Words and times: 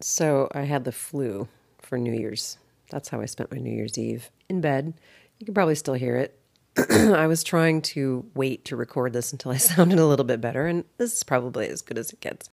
So 0.00 0.48
I 0.52 0.62
had 0.62 0.84
the 0.84 0.92
flu 0.92 1.48
for 1.80 1.98
New 1.98 2.12
Year's. 2.12 2.58
That's 2.90 3.08
how 3.08 3.20
I 3.20 3.26
spent 3.26 3.50
my 3.50 3.58
New 3.58 3.72
Year's 3.72 3.98
Eve 3.98 4.30
in 4.48 4.60
bed. 4.60 4.94
You 5.38 5.46
can 5.46 5.54
probably 5.54 5.74
still 5.74 5.94
hear 5.94 6.16
it. 6.16 6.38
I 6.90 7.26
was 7.26 7.42
trying 7.42 7.80
to 7.82 8.26
wait 8.34 8.66
to 8.66 8.76
record 8.76 9.12
this 9.12 9.32
until 9.32 9.52
I 9.52 9.56
sounded 9.58 9.98
a 9.98 10.06
little 10.06 10.24
bit 10.24 10.40
better, 10.40 10.66
and 10.66 10.84
this 10.98 11.14
is 11.14 11.22
probably 11.22 11.68
as 11.68 11.82
good 11.82 11.98
as 11.98 12.12
it 12.12 12.20
gets. 12.20 12.50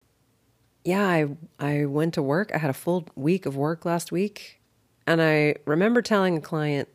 Yeah, 0.84 1.06
I 1.06 1.26
I 1.58 1.86
went 1.86 2.14
to 2.14 2.22
work. 2.22 2.50
I 2.54 2.58
had 2.58 2.70
a 2.70 2.74
full 2.74 3.06
week 3.14 3.46
of 3.46 3.56
work 3.56 3.84
last 3.84 4.12
week, 4.12 4.60
and 5.06 5.20
I 5.20 5.56
remember 5.64 6.02
telling 6.02 6.36
a 6.36 6.40
client, 6.40 6.88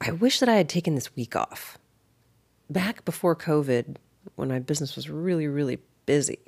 "I 0.00 0.10
wish 0.10 0.40
that 0.40 0.48
I 0.48 0.54
had 0.54 0.68
taken 0.68 0.94
this 0.94 1.14
week 1.16 1.34
off." 1.34 1.78
Back 2.68 3.04
before 3.04 3.34
COVID, 3.34 3.96
when 4.36 4.48
my 4.48 4.58
business 4.58 4.96
was 4.96 5.10
really 5.10 5.48
really 5.48 5.78
busy, 6.06 6.40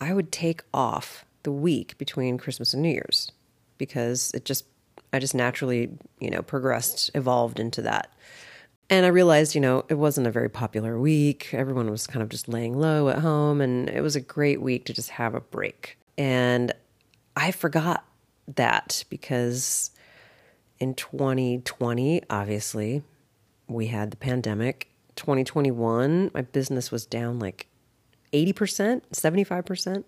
I 0.00 0.12
would 0.12 0.32
take 0.32 0.62
off 0.72 1.24
the 1.48 1.52
week 1.52 1.96
between 1.96 2.36
Christmas 2.36 2.74
and 2.74 2.82
New 2.82 2.90
Year's 2.90 3.32
because 3.78 4.32
it 4.34 4.44
just 4.44 4.66
I 5.14 5.18
just 5.18 5.34
naturally, 5.34 5.88
you 6.20 6.28
know, 6.28 6.42
progressed, 6.42 7.10
evolved 7.14 7.58
into 7.58 7.80
that. 7.80 8.12
And 8.90 9.06
I 9.06 9.08
realized, 9.08 9.54
you 9.54 9.62
know, 9.62 9.86
it 9.88 9.94
wasn't 9.94 10.26
a 10.26 10.30
very 10.30 10.50
popular 10.50 11.00
week. 11.00 11.54
Everyone 11.54 11.90
was 11.90 12.06
kind 12.06 12.22
of 12.22 12.28
just 12.28 12.48
laying 12.48 12.78
low 12.78 13.08
at 13.08 13.20
home 13.20 13.62
and 13.62 13.88
it 13.88 14.02
was 14.02 14.14
a 14.14 14.20
great 14.20 14.60
week 14.60 14.84
to 14.84 14.92
just 14.92 15.08
have 15.08 15.34
a 15.34 15.40
break. 15.40 15.96
And 16.18 16.74
I 17.34 17.50
forgot 17.50 18.04
that 18.56 19.04
because 19.08 19.90
in 20.78 20.92
2020, 20.92 22.24
obviously, 22.28 23.02
we 23.68 23.86
had 23.86 24.10
the 24.10 24.18
pandemic. 24.18 24.88
2021, 25.16 26.30
my 26.34 26.42
business 26.42 26.90
was 26.90 27.06
down 27.06 27.38
like 27.38 27.68
80%, 28.34 29.00
75% 29.14 30.04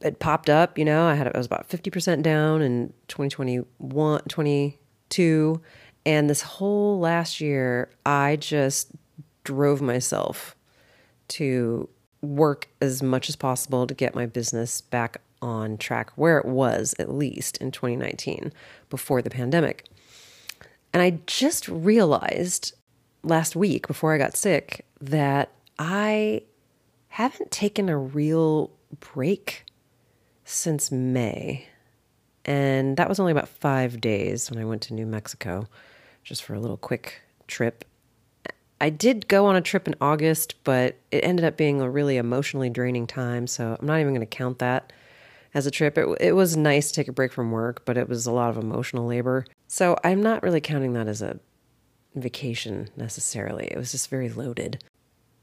it 0.00 0.18
popped 0.18 0.48
up, 0.48 0.78
you 0.78 0.84
know, 0.84 1.06
I 1.06 1.14
had, 1.14 1.26
it 1.26 1.32
I 1.34 1.38
was 1.38 1.46
about 1.46 1.68
50% 1.68 2.22
down 2.22 2.62
in 2.62 2.92
2021, 3.08 4.22
22. 4.28 5.60
And 6.06 6.30
this 6.30 6.42
whole 6.42 6.98
last 6.98 7.40
year, 7.40 7.90
I 8.06 8.36
just 8.36 8.92
drove 9.44 9.82
myself 9.82 10.56
to 11.28 11.88
work 12.22 12.68
as 12.80 13.02
much 13.02 13.28
as 13.28 13.36
possible 13.36 13.86
to 13.86 13.94
get 13.94 14.14
my 14.14 14.26
business 14.26 14.80
back 14.80 15.20
on 15.42 15.78
track 15.78 16.10
where 16.16 16.38
it 16.38 16.44
was 16.44 16.94
at 16.98 17.10
least 17.10 17.56
in 17.58 17.70
2019 17.70 18.52
before 18.90 19.22
the 19.22 19.30
pandemic. 19.30 19.86
And 20.92 21.02
I 21.02 21.20
just 21.26 21.68
realized 21.68 22.74
last 23.22 23.56
week 23.56 23.86
before 23.86 24.14
I 24.14 24.18
got 24.18 24.36
sick 24.36 24.84
that 25.00 25.50
I 25.78 26.42
haven't 27.08 27.50
taken 27.50 27.88
a 27.88 27.96
real 27.96 28.70
break 28.98 29.64
since 30.50 30.90
May. 30.90 31.66
And 32.44 32.96
that 32.96 33.08
was 33.08 33.20
only 33.20 33.32
about 33.32 33.48
five 33.48 34.00
days 34.00 34.50
when 34.50 34.58
I 34.58 34.64
went 34.64 34.82
to 34.82 34.94
New 34.94 35.06
Mexico 35.06 35.68
just 36.24 36.42
for 36.42 36.54
a 36.54 36.60
little 36.60 36.76
quick 36.76 37.22
trip. 37.46 37.84
I 38.80 38.88
did 38.88 39.28
go 39.28 39.46
on 39.46 39.56
a 39.56 39.60
trip 39.60 39.86
in 39.86 39.94
August, 40.00 40.54
but 40.64 40.96
it 41.10 41.18
ended 41.18 41.44
up 41.44 41.56
being 41.56 41.80
a 41.80 41.90
really 41.90 42.16
emotionally 42.16 42.70
draining 42.70 43.06
time. 43.06 43.46
So 43.46 43.76
I'm 43.78 43.86
not 43.86 44.00
even 44.00 44.14
going 44.14 44.20
to 44.20 44.26
count 44.26 44.58
that 44.60 44.92
as 45.52 45.66
a 45.66 45.70
trip. 45.70 45.98
It, 45.98 46.06
it 46.20 46.32
was 46.32 46.56
nice 46.56 46.88
to 46.88 46.94
take 46.94 47.08
a 47.08 47.12
break 47.12 47.32
from 47.32 47.50
work, 47.50 47.84
but 47.84 47.98
it 47.98 48.08
was 48.08 48.26
a 48.26 48.32
lot 48.32 48.50
of 48.50 48.56
emotional 48.56 49.06
labor. 49.06 49.44
So 49.68 49.96
I'm 50.02 50.22
not 50.22 50.42
really 50.42 50.60
counting 50.60 50.94
that 50.94 51.08
as 51.08 51.20
a 51.20 51.38
vacation 52.14 52.88
necessarily. 52.96 53.66
It 53.66 53.76
was 53.76 53.92
just 53.92 54.08
very 54.08 54.30
loaded. 54.30 54.82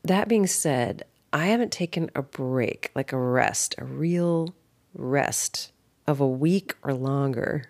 That 0.04 0.28
being 0.28 0.48
said, 0.48 1.04
I 1.32 1.48
haven't 1.48 1.72
taken 1.72 2.10
a 2.16 2.24
break, 2.24 2.92
like 2.96 3.12
a 3.14 3.20
rest, 3.20 3.76
a 3.78 3.86
real 3.86 4.56
rest 4.98 5.72
of 6.06 6.20
a 6.20 6.28
week 6.28 6.76
or 6.84 6.94
longer, 6.94 7.66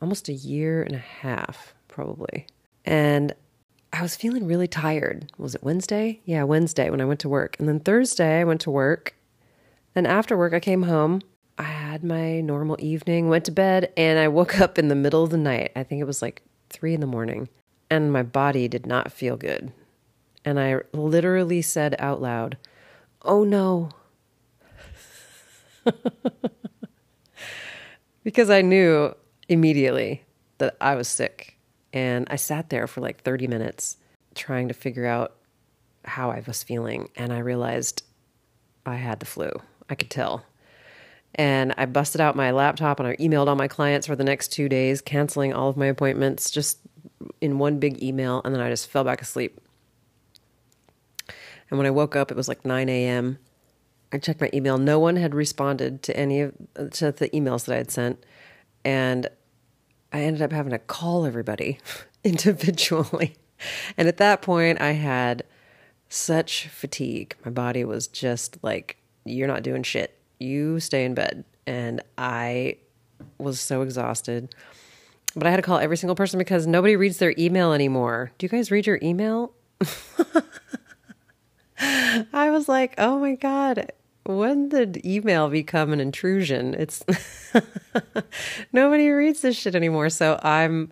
almost 0.00 0.28
a 0.28 0.32
year 0.32 0.82
and 0.82 0.94
a 0.94 0.98
half, 0.98 1.74
probably. 1.88 2.46
And 2.84 3.34
I 3.92 4.02
was 4.02 4.16
feeling 4.16 4.46
really 4.46 4.68
tired. 4.68 5.30
Was 5.36 5.54
it 5.54 5.62
Wednesday? 5.62 6.20
Yeah, 6.24 6.44
Wednesday 6.44 6.90
when 6.90 7.00
I 7.00 7.04
went 7.04 7.20
to 7.20 7.28
work. 7.28 7.56
And 7.58 7.68
then 7.68 7.80
Thursday, 7.80 8.40
I 8.40 8.44
went 8.44 8.60
to 8.62 8.70
work. 8.70 9.14
And 9.94 10.06
after 10.06 10.36
work, 10.36 10.54
I 10.54 10.60
came 10.60 10.84
home. 10.84 11.20
I 11.58 11.64
had 11.64 12.04
my 12.04 12.40
normal 12.40 12.76
evening, 12.78 13.28
went 13.28 13.44
to 13.46 13.52
bed, 13.52 13.92
and 13.96 14.18
I 14.18 14.28
woke 14.28 14.60
up 14.60 14.78
in 14.78 14.88
the 14.88 14.94
middle 14.94 15.24
of 15.24 15.30
the 15.30 15.36
night. 15.36 15.72
I 15.76 15.82
think 15.82 16.00
it 16.00 16.06
was 16.06 16.22
like 16.22 16.42
three 16.70 16.94
in 16.94 17.00
the 17.00 17.06
morning. 17.06 17.48
And 17.90 18.12
my 18.12 18.22
body 18.22 18.68
did 18.68 18.86
not 18.86 19.12
feel 19.12 19.36
good. 19.36 19.72
And 20.44 20.58
I 20.58 20.80
literally 20.92 21.60
said 21.60 21.96
out 21.98 22.22
loud, 22.22 22.56
Oh 23.22 23.44
no. 23.44 23.90
because 28.24 28.50
I 28.50 28.62
knew 28.62 29.14
immediately 29.48 30.24
that 30.58 30.76
I 30.80 30.94
was 30.94 31.08
sick. 31.08 31.56
And 31.92 32.26
I 32.30 32.36
sat 32.36 32.70
there 32.70 32.86
for 32.86 33.00
like 33.00 33.22
30 33.22 33.46
minutes 33.48 33.96
trying 34.34 34.68
to 34.68 34.74
figure 34.74 35.06
out 35.06 35.34
how 36.04 36.30
I 36.30 36.42
was 36.46 36.62
feeling. 36.62 37.08
And 37.16 37.32
I 37.32 37.38
realized 37.38 38.02
I 38.86 38.96
had 38.96 39.20
the 39.20 39.26
flu. 39.26 39.50
I 39.88 39.94
could 39.94 40.10
tell. 40.10 40.44
And 41.34 41.74
I 41.76 41.86
busted 41.86 42.20
out 42.20 42.36
my 42.36 42.50
laptop 42.50 43.00
and 43.00 43.08
I 43.08 43.16
emailed 43.16 43.48
all 43.48 43.56
my 43.56 43.68
clients 43.68 44.06
for 44.06 44.16
the 44.16 44.24
next 44.24 44.48
two 44.48 44.68
days, 44.68 45.00
canceling 45.00 45.52
all 45.52 45.68
of 45.68 45.76
my 45.76 45.86
appointments 45.86 46.50
just 46.50 46.78
in 47.40 47.58
one 47.58 47.78
big 47.78 48.02
email. 48.02 48.40
And 48.44 48.54
then 48.54 48.62
I 48.62 48.70
just 48.70 48.88
fell 48.88 49.04
back 49.04 49.20
asleep. 49.20 49.60
And 51.70 51.78
when 51.78 51.86
I 51.86 51.90
woke 51.90 52.16
up, 52.16 52.30
it 52.30 52.36
was 52.36 52.48
like 52.48 52.64
9 52.64 52.88
a.m. 52.88 53.38
I 54.12 54.18
checked 54.18 54.40
my 54.40 54.50
email. 54.52 54.78
No 54.78 54.98
one 54.98 55.16
had 55.16 55.34
responded 55.34 56.02
to 56.04 56.16
any 56.16 56.40
of 56.40 56.54
to 56.92 57.12
the 57.12 57.28
emails 57.30 57.66
that 57.66 57.74
I 57.74 57.78
had 57.78 57.90
sent, 57.90 58.24
and 58.84 59.28
I 60.12 60.22
ended 60.22 60.42
up 60.42 60.52
having 60.52 60.72
to 60.72 60.78
call 60.78 61.24
everybody 61.24 61.78
individually. 62.24 63.36
And 63.96 64.08
at 64.08 64.16
that 64.16 64.42
point, 64.42 64.80
I 64.80 64.92
had 64.92 65.44
such 66.08 66.66
fatigue. 66.68 67.36
My 67.44 67.50
body 67.50 67.84
was 67.84 68.08
just 68.08 68.58
like, 68.62 68.96
"You're 69.24 69.48
not 69.48 69.62
doing 69.62 69.82
shit. 69.82 70.18
You 70.38 70.80
stay 70.80 71.04
in 71.04 71.14
bed." 71.14 71.44
And 71.66 72.02
I 72.18 72.78
was 73.38 73.60
so 73.60 73.82
exhausted. 73.82 74.54
But 75.36 75.46
I 75.46 75.50
had 75.50 75.56
to 75.56 75.62
call 75.62 75.78
every 75.78 75.96
single 75.96 76.16
person 76.16 76.38
because 76.38 76.66
nobody 76.66 76.96
reads 76.96 77.18
their 77.18 77.34
email 77.38 77.72
anymore. 77.72 78.32
Do 78.38 78.44
you 78.44 78.48
guys 78.48 78.72
read 78.72 78.86
your 78.86 78.98
email? 79.02 79.52
I 81.80 82.50
was 82.50 82.68
like, 82.68 82.94
oh 82.98 83.18
my 83.18 83.36
God, 83.36 83.92
when 84.24 84.68
did 84.68 85.04
email 85.04 85.48
become 85.48 85.92
an 85.92 86.00
intrusion? 86.00 86.74
It's 86.74 87.02
nobody 88.72 89.08
reads 89.08 89.40
this 89.40 89.56
shit 89.56 89.74
anymore. 89.74 90.10
So 90.10 90.38
I'm 90.42 90.90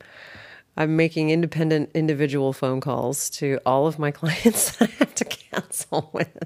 I'm 0.78 0.94
making 0.94 1.30
independent 1.30 1.90
individual 1.94 2.52
phone 2.52 2.80
calls 2.80 3.28
to 3.30 3.58
all 3.66 3.88
of 3.88 3.98
my 3.98 4.10
clients 4.12 4.76
that 4.76 4.88
I 4.88 4.92
have 4.98 5.14
to 5.16 5.24
cancel 5.24 6.10
with, 6.12 6.38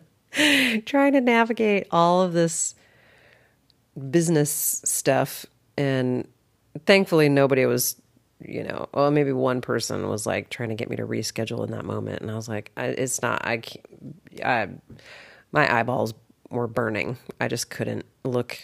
trying 0.86 1.12
to 1.12 1.20
navigate 1.20 1.86
all 1.90 2.22
of 2.22 2.32
this 2.32 2.74
business 4.10 4.80
stuff. 4.84 5.44
And 5.76 6.26
thankfully, 6.86 7.28
nobody 7.28 7.66
was, 7.66 8.00
you 8.40 8.64
know, 8.64 8.88
well, 8.94 9.10
maybe 9.10 9.32
one 9.32 9.60
person 9.60 10.08
was 10.08 10.26
like 10.26 10.48
trying 10.48 10.70
to 10.70 10.74
get 10.74 10.88
me 10.88 10.96
to 10.96 11.06
reschedule 11.06 11.64
in 11.64 11.70
that 11.72 11.84
moment. 11.84 12.22
And 12.22 12.30
I 12.30 12.34
was 12.34 12.48
like, 12.48 12.72
it's 12.78 13.20
not, 13.20 13.44
I, 13.44 13.60
I, 14.42 14.68
my 15.52 15.78
eyeballs 15.78 16.14
were 16.52 16.66
burning. 16.66 17.18
I 17.40 17.48
just 17.48 17.70
couldn't 17.70 18.04
look 18.24 18.58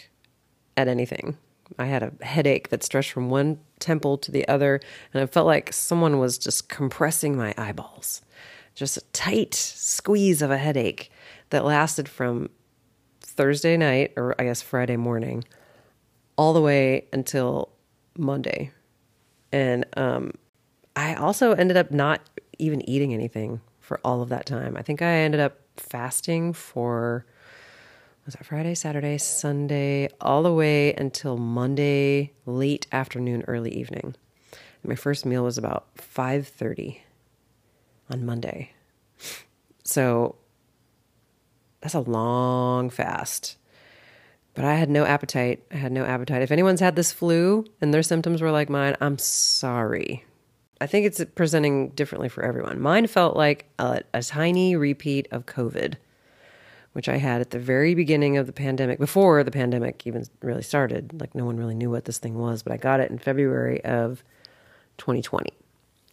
at 0.77 0.87
anything. 0.87 1.37
I 1.77 1.85
had 1.85 2.03
a 2.03 2.13
headache 2.23 2.69
that 2.69 2.83
stretched 2.83 3.11
from 3.11 3.29
one 3.29 3.59
temple 3.79 4.17
to 4.19 4.31
the 4.31 4.47
other, 4.47 4.79
and 5.13 5.21
it 5.21 5.27
felt 5.27 5.45
like 5.45 5.73
someone 5.73 6.19
was 6.19 6.37
just 6.37 6.69
compressing 6.69 7.35
my 7.35 7.53
eyeballs. 7.57 8.21
Just 8.75 8.97
a 8.97 9.01
tight 9.11 9.53
squeeze 9.53 10.41
of 10.41 10.51
a 10.51 10.57
headache 10.57 11.11
that 11.49 11.65
lasted 11.65 12.07
from 12.07 12.49
Thursday 13.21 13.77
night, 13.77 14.13
or 14.17 14.35
I 14.39 14.45
guess 14.45 14.61
Friday 14.61 14.97
morning, 14.97 15.43
all 16.37 16.53
the 16.53 16.61
way 16.61 17.07
until 17.13 17.69
Monday. 18.17 18.71
And 19.51 19.85
um, 19.97 20.33
I 20.95 21.15
also 21.15 21.53
ended 21.53 21.77
up 21.77 21.91
not 21.91 22.21
even 22.57 22.87
eating 22.89 23.13
anything 23.13 23.61
for 23.79 23.99
all 24.03 24.21
of 24.21 24.29
that 24.29 24.45
time. 24.45 24.77
I 24.77 24.81
think 24.81 25.01
I 25.01 25.11
ended 25.11 25.39
up 25.39 25.59
fasting 25.77 26.53
for 26.53 27.25
was 28.29 28.35
that 28.35 28.45
Friday, 28.45 28.75
Saturday, 28.75 29.17
Sunday, 29.17 30.07
all 30.21 30.43
the 30.43 30.53
way 30.53 30.93
until 30.93 31.35
Monday, 31.35 32.31
late 32.45 32.85
afternoon, 32.91 33.43
early 33.47 33.71
evening. 33.71 34.13
And 34.51 34.89
my 34.89 34.93
first 34.93 35.25
meal 35.25 35.43
was 35.43 35.57
about 35.57 35.87
5:30 35.97 37.01
on 38.07 38.27
Monday. 38.27 38.73
So 39.83 40.35
that's 41.81 41.95
a 41.95 42.01
long 42.01 42.91
fast. 42.91 43.57
But 44.53 44.63
I 44.63 44.75
had 44.75 44.91
no 44.91 45.05
appetite. 45.05 45.63
I 45.71 45.77
had 45.77 45.91
no 45.91 46.05
appetite. 46.05 46.43
If 46.43 46.51
anyone's 46.51 46.81
had 46.81 46.95
this 46.95 47.11
flu 47.11 47.65
and 47.81 47.91
their 47.91 48.03
symptoms 48.03 48.43
were 48.43 48.51
like 48.51 48.69
mine, 48.69 48.95
I'm 49.01 49.17
sorry. 49.17 50.23
I 50.79 50.85
think 50.85 51.07
it's 51.07 51.25
presenting 51.33 51.89
differently 51.89 52.29
for 52.29 52.43
everyone. 52.43 52.79
Mine 52.79 53.07
felt 53.07 53.35
like 53.35 53.65
a, 53.79 54.03
a 54.13 54.21
tiny 54.21 54.75
repeat 54.75 55.27
of 55.31 55.47
COVID 55.47 55.95
which 56.93 57.07
I 57.07 57.17
had 57.17 57.41
at 57.41 57.51
the 57.51 57.59
very 57.59 57.93
beginning 57.95 58.37
of 58.37 58.47
the 58.47 58.53
pandemic, 58.53 58.99
before 58.99 59.43
the 59.43 59.51
pandemic 59.51 60.05
even 60.05 60.25
really 60.41 60.63
started. 60.63 61.19
Like, 61.19 61.35
no 61.35 61.45
one 61.45 61.57
really 61.57 61.75
knew 61.75 61.89
what 61.89 62.05
this 62.05 62.17
thing 62.17 62.37
was, 62.37 62.63
but 62.63 62.73
I 62.73 62.77
got 62.77 62.99
it 62.99 63.11
in 63.11 63.19
February 63.19 63.83
of 63.83 64.23
2020. 64.97 65.51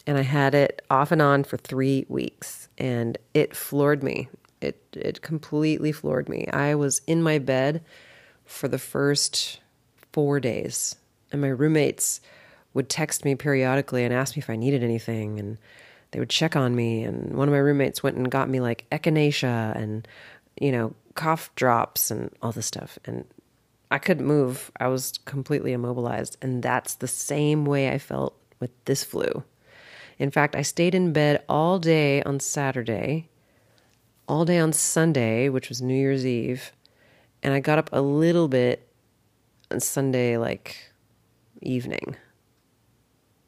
And 0.06 0.18
I 0.18 0.22
had 0.22 0.54
it 0.54 0.82
off 0.90 1.10
and 1.10 1.20
on 1.20 1.44
for 1.44 1.56
three 1.56 2.06
weeks, 2.08 2.68
and 2.78 3.18
it 3.34 3.56
floored 3.56 4.02
me. 4.02 4.28
It, 4.60 4.80
it 4.92 5.22
completely 5.22 5.92
floored 5.92 6.28
me. 6.28 6.46
I 6.48 6.74
was 6.74 7.00
in 7.06 7.22
my 7.22 7.38
bed 7.38 7.82
for 8.44 8.68
the 8.68 8.78
first 8.78 9.60
four 10.12 10.40
days, 10.40 10.94
and 11.32 11.40
my 11.40 11.48
roommates 11.48 12.20
would 12.72 12.88
text 12.88 13.24
me 13.24 13.34
periodically 13.34 14.04
and 14.04 14.14
ask 14.14 14.36
me 14.36 14.40
if 14.40 14.50
I 14.50 14.56
needed 14.56 14.82
anything, 14.84 15.40
and 15.40 15.58
they 16.10 16.20
would 16.20 16.30
check 16.30 16.54
on 16.54 16.76
me. 16.76 17.02
And 17.02 17.34
one 17.34 17.48
of 17.48 17.52
my 17.52 17.58
roommates 17.58 18.02
went 18.02 18.16
and 18.16 18.30
got 18.30 18.48
me 18.48 18.60
like 18.60 18.86
echinacea 18.92 19.74
and 19.74 20.06
you 20.60 20.72
know, 20.72 20.94
cough 21.14 21.54
drops 21.54 22.10
and 22.10 22.30
all 22.42 22.52
this 22.52 22.66
stuff. 22.66 22.98
And 23.04 23.24
I 23.90 23.98
couldn't 23.98 24.26
move. 24.26 24.70
I 24.78 24.88
was 24.88 25.18
completely 25.24 25.72
immobilized. 25.72 26.36
And 26.40 26.62
that's 26.62 26.94
the 26.94 27.08
same 27.08 27.64
way 27.64 27.90
I 27.90 27.98
felt 27.98 28.36
with 28.60 28.70
this 28.84 29.04
flu. 29.04 29.44
In 30.18 30.30
fact, 30.30 30.56
I 30.56 30.62
stayed 30.62 30.94
in 30.94 31.12
bed 31.12 31.44
all 31.48 31.78
day 31.78 32.22
on 32.22 32.40
Saturday, 32.40 33.28
all 34.28 34.44
day 34.44 34.58
on 34.58 34.72
Sunday, 34.72 35.48
which 35.48 35.68
was 35.68 35.82
New 35.82 35.94
Year's 35.94 36.24
Eve. 36.24 36.72
And 37.42 37.52
I 37.52 37.60
got 37.60 37.78
up 37.78 37.90
a 37.92 38.00
little 38.00 38.48
bit 38.48 38.88
on 39.70 39.80
Sunday, 39.80 40.36
like 40.38 40.76
evening, 41.60 42.16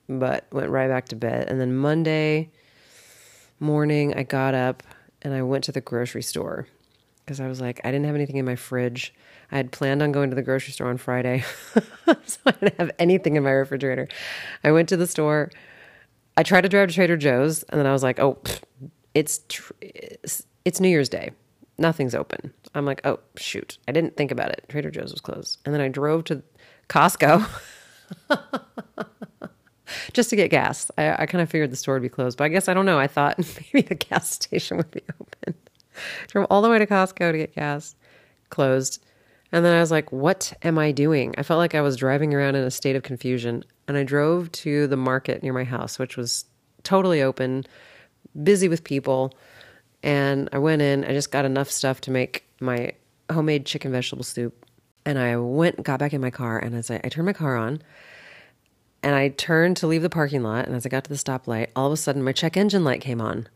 but 0.09 0.47
went 0.53 0.71
right 0.71 0.89
back 0.89 1.09
to 1.09 1.17
bed. 1.17 1.49
And 1.49 1.61
then 1.61 1.75
Monday 1.75 2.51
morning, 3.59 4.15
I 4.15 4.25
got 4.25 4.55
up 4.55 4.83
and 5.23 5.33
I 5.33 5.43
went 5.43 5.65
to 5.65 5.73
the 5.73 5.81
grocery 5.81 6.23
store 6.23 6.67
because 7.29 7.41
I 7.41 7.47
was 7.47 7.61
like, 7.61 7.79
I 7.85 7.91
didn't 7.91 8.07
have 8.07 8.15
anything 8.15 8.37
in 8.37 8.47
my 8.47 8.57
fridge. 8.57 9.13
I 9.53 9.59
had 9.59 9.71
planned 9.71 10.03
on 10.03 10.13
going 10.13 10.31
to 10.31 10.37
the 10.37 10.43
grocery 10.43 10.73
store 10.73 10.89
on 10.89 10.97
Friday, 10.97 11.45
so 12.25 12.39
I 12.47 12.53
didn't 12.53 12.79
have 12.79 12.91
anything 12.99 13.37
in 13.37 13.43
my 13.43 13.51
refrigerator. 13.51 14.09
I 14.65 14.73
went 14.73 14.89
to 14.89 14.97
the 14.97 15.07
store. 15.07 15.51
I 16.39 16.43
tried 16.43 16.63
to 16.63 16.71
drive 16.71 16.89
to 16.89 16.95
Trader 16.95 17.19
Joe's, 17.19 17.65
and 17.65 17.79
then 17.79 17.87
I 17.87 17.93
was 17.93 18.03
like, 18.03 18.19
oh, 18.19 18.39
it's 19.13 19.41
tr- 19.49 19.75
it's 19.83 20.81
New 20.81 20.89
Year's 20.89 21.11
Day. 21.11 21.33
Nothing's 21.77 22.15
open. 22.15 22.55
I'm 22.75 22.87
like, 22.87 23.03
oh 23.05 23.21
shoot, 23.37 23.77
I 23.87 23.93
didn't 23.93 24.17
think 24.17 24.31
about 24.31 24.51
it. 24.51 24.65
Trader 24.71 24.91
Joe's 24.91 25.13
was 25.13 25.21
closed, 25.21 25.59
and 25.67 25.75
then 25.75 25.83
I 25.83 25.89
drove 25.89 26.25
to 26.25 26.43
Costco. 26.89 27.47
just 30.15 30.31
to 30.31 30.37
get 30.37 30.49
gas. 30.49 30.91
I, 30.97 31.23
I 31.23 31.27
kind 31.27 31.43
of 31.43 31.51
figured 31.51 31.71
the 31.73 31.77
store 31.77 31.97
would 31.97 32.03
be 32.03 32.09
closed, 32.09 32.39
but 32.39 32.45
I 32.45 32.49
guess 32.49 32.69
I 32.69 32.75
don't 32.75 32.87
know. 32.87 32.99
I 32.99 33.07
thought 33.07 33.39
maybe 33.75 33.87
the 33.87 33.97
gas 33.97 34.31
station 34.31 34.79
would 34.79 34.91
be 34.91 35.03
open. 35.21 35.55
Drove 36.29 36.47
all 36.51 36.63
the 36.63 36.69
way 36.69 36.79
to 36.79 36.87
Costco 36.87 37.33
to 37.33 37.39
get 37.39 37.55
gas, 37.55 37.95
closed. 38.51 39.03
And 39.53 39.65
then 39.65 39.75
I 39.75 39.81
was 39.81 39.91
like, 39.91 40.13
what 40.13 40.53
am 40.63 40.79
I 40.79 40.93
doing? 40.93 41.35
I 41.39 41.43
felt 41.43 41.59
like 41.59 41.75
I 41.75 41.81
was 41.81 41.97
driving 41.97 42.35
around 42.35 42.55
in 42.55 42.65
a 42.65 42.71
state 42.71 42.97
of 42.97 43.03
confusion. 43.03 43.65
And 43.87 43.97
I 43.97 44.05
drove 44.05 44.53
to 44.53 44.87
the 44.87 44.97
market 44.97 45.43
near 45.43 45.53
my 45.53 45.65
house, 45.65 45.99
which 45.99 46.17
was 46.17 46.45
totally 46.83 47.23
open, 47.23 47.65
busy 48.43 48.69
with 48.69 48.85
people. 48.85 49.33
And 50.03 50.49
I 50.53 50.59
went 50.59 50.83
in, 50.83 51.05
I 51.05 51.13
just 51.13 51.31
got 51.31 51.45
enough 51.45 51.71
stuff 51.71 52.01
to 52.03 52.11
make 52.11 52.45
my 52.61 52.93
homemade 53.31 53.67
chicken 53.67 53.93
vegetable 53.93 54.25
soup. 54.25 54.67
And 55.05 55.19
I 55.19 55.37
went, 55.39 55.83
got 55.83 55.99
back 55.99 56.13
in 56.13 56.21
my 56.21 56.31
car, 56.31 56.59
and 56.59 56.75
as 56.75 56.91
I, 56.91 57.01
I 57.03 57.09
turned 57.09 57.25
my 57.25 57.33
car 57.33 57.57
on, 57.57 57.81
and 59.03 59.15
I 59.15 59.29
turned 59.31 59.77
to 59.79 59.87
leave 59.87 60.03
the 60.03 60.11
parking 60.11 60.43
lot. 60.43 60.67
And 60.67 60.75
as 60.75 60.85
I 60.85 60.89
got 60.89 61.05
to 61.05 61.11
the 61.11 61.17
stoplight, 61.17 61.69
all 61.75 61.87
of 61.87 61.93
a 61.93 61.97
sudden 61.97 62.23
my 62.23 62.33
check 62.33 62.57
engine 62.57 62.85
light 62.85 63.01
came 63.01 63.21
on. 63.21 63.49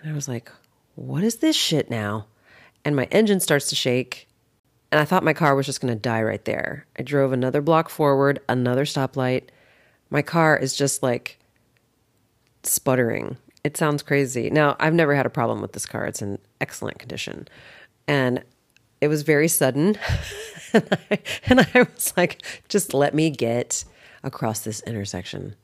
And 0.00 0.10
I 0.10 0.14
was 0.14 0.28
like, 0.28 0.50
what 0.94 1.24
is 1.24 1.36
this 1.36 1.56
shit 1.56 1.90
now? 1.90 2.26
And 2.84 2.94
my 2.94 3.04
engine 3.10 3.40
starts 3.40 3.68
to 3.68 3.74
shake. 3.74 4.28
And 4.92 5.00
I 5.00 5.04
thought 5.04 5.24
my 5.24 5.32
car 5.32 5.54
was 5.54 5.66
just 5.66 5.80
going 5.80 5.92
to 5.92 5.98
die 5.98 6.22
right 6.22 6.44
there. 6.44 6.86
I 6.98 7.02
drove 7.02 7.32
another 7.32 7.60
block 7.60 7.88
forward, 7.88 8.40
another 8.48 8.84
stoplight. 8.84 9.44
My 10.10 10.22
car 10.22 10.56
is 10.56 10.76
just 10.76 11.02
like 11.02 11.38
sputtering. 12.62 13.36
It 13.64 13.76
sounds 13.76 14.02
crazy. 14.02 14.50
Now, 14.50 14.76
I've 14.78 14.94
never 14.94 15.14
had 15.14 15.26
a 15.26 15.30
problem 15.30 15.60
with 15.60 15.72
this 15.72 15.86
car. 15.86 16.06
It's 16.06 16.22
in 16.22 16.38
excellent 16.60 16.98
condition. 16.98 17.48
And 18.06 18.44
it 19.00 19.08
was 19.08 19.22
very 19.22 19.48
sudden. 19.48 19.98
and, 20.72 20.98
I, 21.10 21.18
and 21.46 21.60
I 21.74 21.86
was 21.94 22.12
like, 22.16 22.44
just 22.68 22.94
let 22.94 23.14
me 23.14 23.30
get 23.30 23.84
across 24.22 24.60
this 24.60 24.80
intersection 24.82 25.56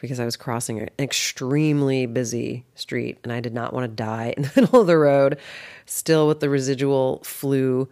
because 0.00 0.20
I 0.20 0.24
was 0.24 0.36
crossing 0.36 0.80
an 0.80 0.90
extremely 0.98 2.06
busy 2.06 2.64
street 2.74 3.18
and 3.22 3.32
I 3.32 3.40
did 3.40 3.54
not 3.54 3.72
want 3.72 3.84
to 3.84 3.88
die 3.88 4.34
in 4.36 4.44
the 4.44 4.52
middle 4.56 4.80
of 4.80 4.86
the 4.86 4.98
road, 4.98 5.38
still 5.86 6.28
with 6.28 6.40
the 6.40 6.48
residual 6.48 7.22
flu 7.24 7.88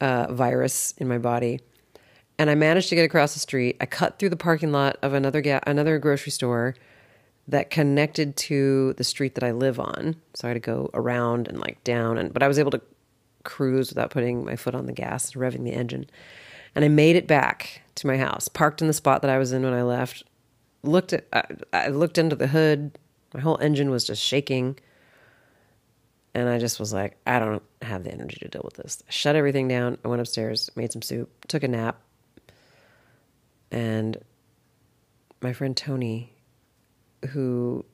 uh, 0.00 0.32
virus 0.32 0.92
in 0.98 1.08
my 1.08 1.18
body. 1.18 1.60
And 2.38 2.50
I 2.50 2.54
managed 2.54 2.90
to 2.90 2.94
get 2.94 3.04
across 3.04 3.32
the 3.32 3.40
street. 3.40 3.76
I 3.80 3.86
cut 3.86 4.18
through 4.18 4.28
the 4.28 4.36
parking 4.36 4.70
lot 4.70 4.98
of 5.02 5.14
another 5.14 5.40
ga- 5.40 5.60
another 5.66 5.98
grocery 5.98 6.32
store 6.32 6.74
that 7.48 7.70
connected 7.70 8.36
to 8.36 8.92
the 8.94 9.04
street 9.04 9.36
that 9.36 9.44
I 9.44 9.52
live 9.52 9.80
on. 9.80 10.16
So 10.34 10.46
I 10.46 10.50
had 10.50 10.54
to 10.54 10.60
go 10.60 10.90
around 10.92 11.48
and 11.48 11.58
like 11.58 11.82
down 11.84 12.18
and 12.18 12.32
but 12.32 12.42
I 12.42 12.48
was 12.48 12.58
able 12.58 12.72
to 12.72 12.82
cruise 13.46 13.88
without 13.88 14.10
putting 14.10 14.44
my 14.44 14.56
foot 14.56 14.74
on 14.74 14.84
the 14.84 14.92
gas, 14.92 15.32
and 15.32 15.42
revving 15.42 15.64
the 15.64 15.72
engine. 15.72 16.10
And 16.74 16.84
I 16.84 16.88
made 16.88 17.16
it 17.16 17.26
back 17.26 17.80
to 17.94 18.06
my 18.06 18.18
house, 18.18 18.48
parked 18.48 18.82
in 18.82 18.88
the 18.88 18.92
spot 18.92 19.22
that 19.22 19.30
I 19.30 19.38
was 19.38 19.52
in 19.52 19.62
when 19.62 19.72
I 19.72 19.82
left, 19.82 20.24
looked 20.86 21.12
at 21.12 21.26
I, 21.32 21.44
I 21.72 21.88
looked 21.88 22.18
into 22.18 22.36
the 22.36 22.46
hood. 22.46 22.98
My 23.34 23.40
whole 23.40 23.58
engine 23.58 23.90
was 23.90 24.04
just 24.04 24.22
shaking. 24.22 24.78
And 26.34 26.48
I 26.50 26.58
just 26.58 26.78
was 26.78 26.92
like, 26.92 27.16
I 27.26 27.38
don't 27.38 27.62
have 27.80 28.04
the 28.04 28.12
energy 28.12 28.36
to 28.40 28.48
deal 28.48 28.60
with 28.62 28.74
this. 28.74 29.02
I 29.08 29.10
shut 29.10 29.36
everything 29.36 29.68
down. 29.68 29.96
I 30.04 30.08
went 30.08 30.20
upstairs, 30.20 30.70
made 30.76 30.92
some 30.92 31.00
soup, 31.00 31.46
took 31.48 31.62
a 31.62 31.68
nap. 31.68 31.98
And 33.70 34.18
my 35.40 35.54
friend 35.54 35.74
Tony, 35.74 36.32
who 37.30 37.84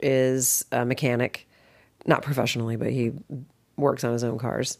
is 0.00 0.64
a 0.72 0.86
mechanic, 0.86 1.46
not 2.06 2.22
professionally, 2.22 2.76
but 2.76 2.90
he 2.90 3.12
works 3.76 4.04
on 4.04 4.12
his 4.12 4.24
own 4.24 4.38
cars, 4.38 4.78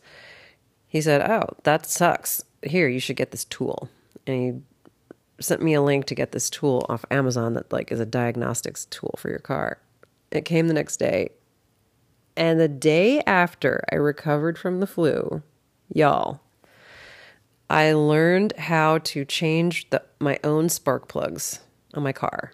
he 0.89 1.01
said, 1.01 1.21
Oh, 1.31 1.49
that 1.65 1.87
sucks. 1.87 2.43
Here, 2.63 2.89
you 2.89 3.01
should 3.01 3.17
get 3.17 3.31
this 3.31 3.45
tool. 3.45 3.89
And 4.27 4.37
he 4.37 4.72
sent 5.45 5.63
me 5.63 5.75
a 5.75 5.83
link 5.83 6.07
to 6.07 6.15
get 6.15 6.33
this 6.33 6.51
tool 6.51 6.87
off 6.89 7.05
Amazon 7.11 7.55
that 7.55 7.73
like 7.73 7.93
is 7.93 8.01
a 8.01 8.07
diagnostics 8.07 8.87
tool 8.87 9.15
for 9.19 9.29
your 9.29 9.39
car. 9.39 9.79
It 10.31 10.45
came 10.45 10.69
the 10.69 10.75
next 10.75 10.97
day. 10.97 11.31
And 12.37 12.59
the 12.59 12.69
day 12.69 13.21
after 13.27 13.85
I 13.93 13.97
recovered 13.97 14.59
from 14.59 14.81
the 14.81 14.87
flu, 14.87 15.43
y'all, 15.93 16.41
I 17.69 17.93
learned 17.93 18.55
how 18.57 18.99
to 18.99 19.25
change 19.25 19.91
the, 19.91 20.03
my 20.19 20.39
own 20.43 20.69
spark 20.69 21.09
plugs 21.09 21.61
on 21.95 22.03
my 22.03 22.13
car. 22.13 22.53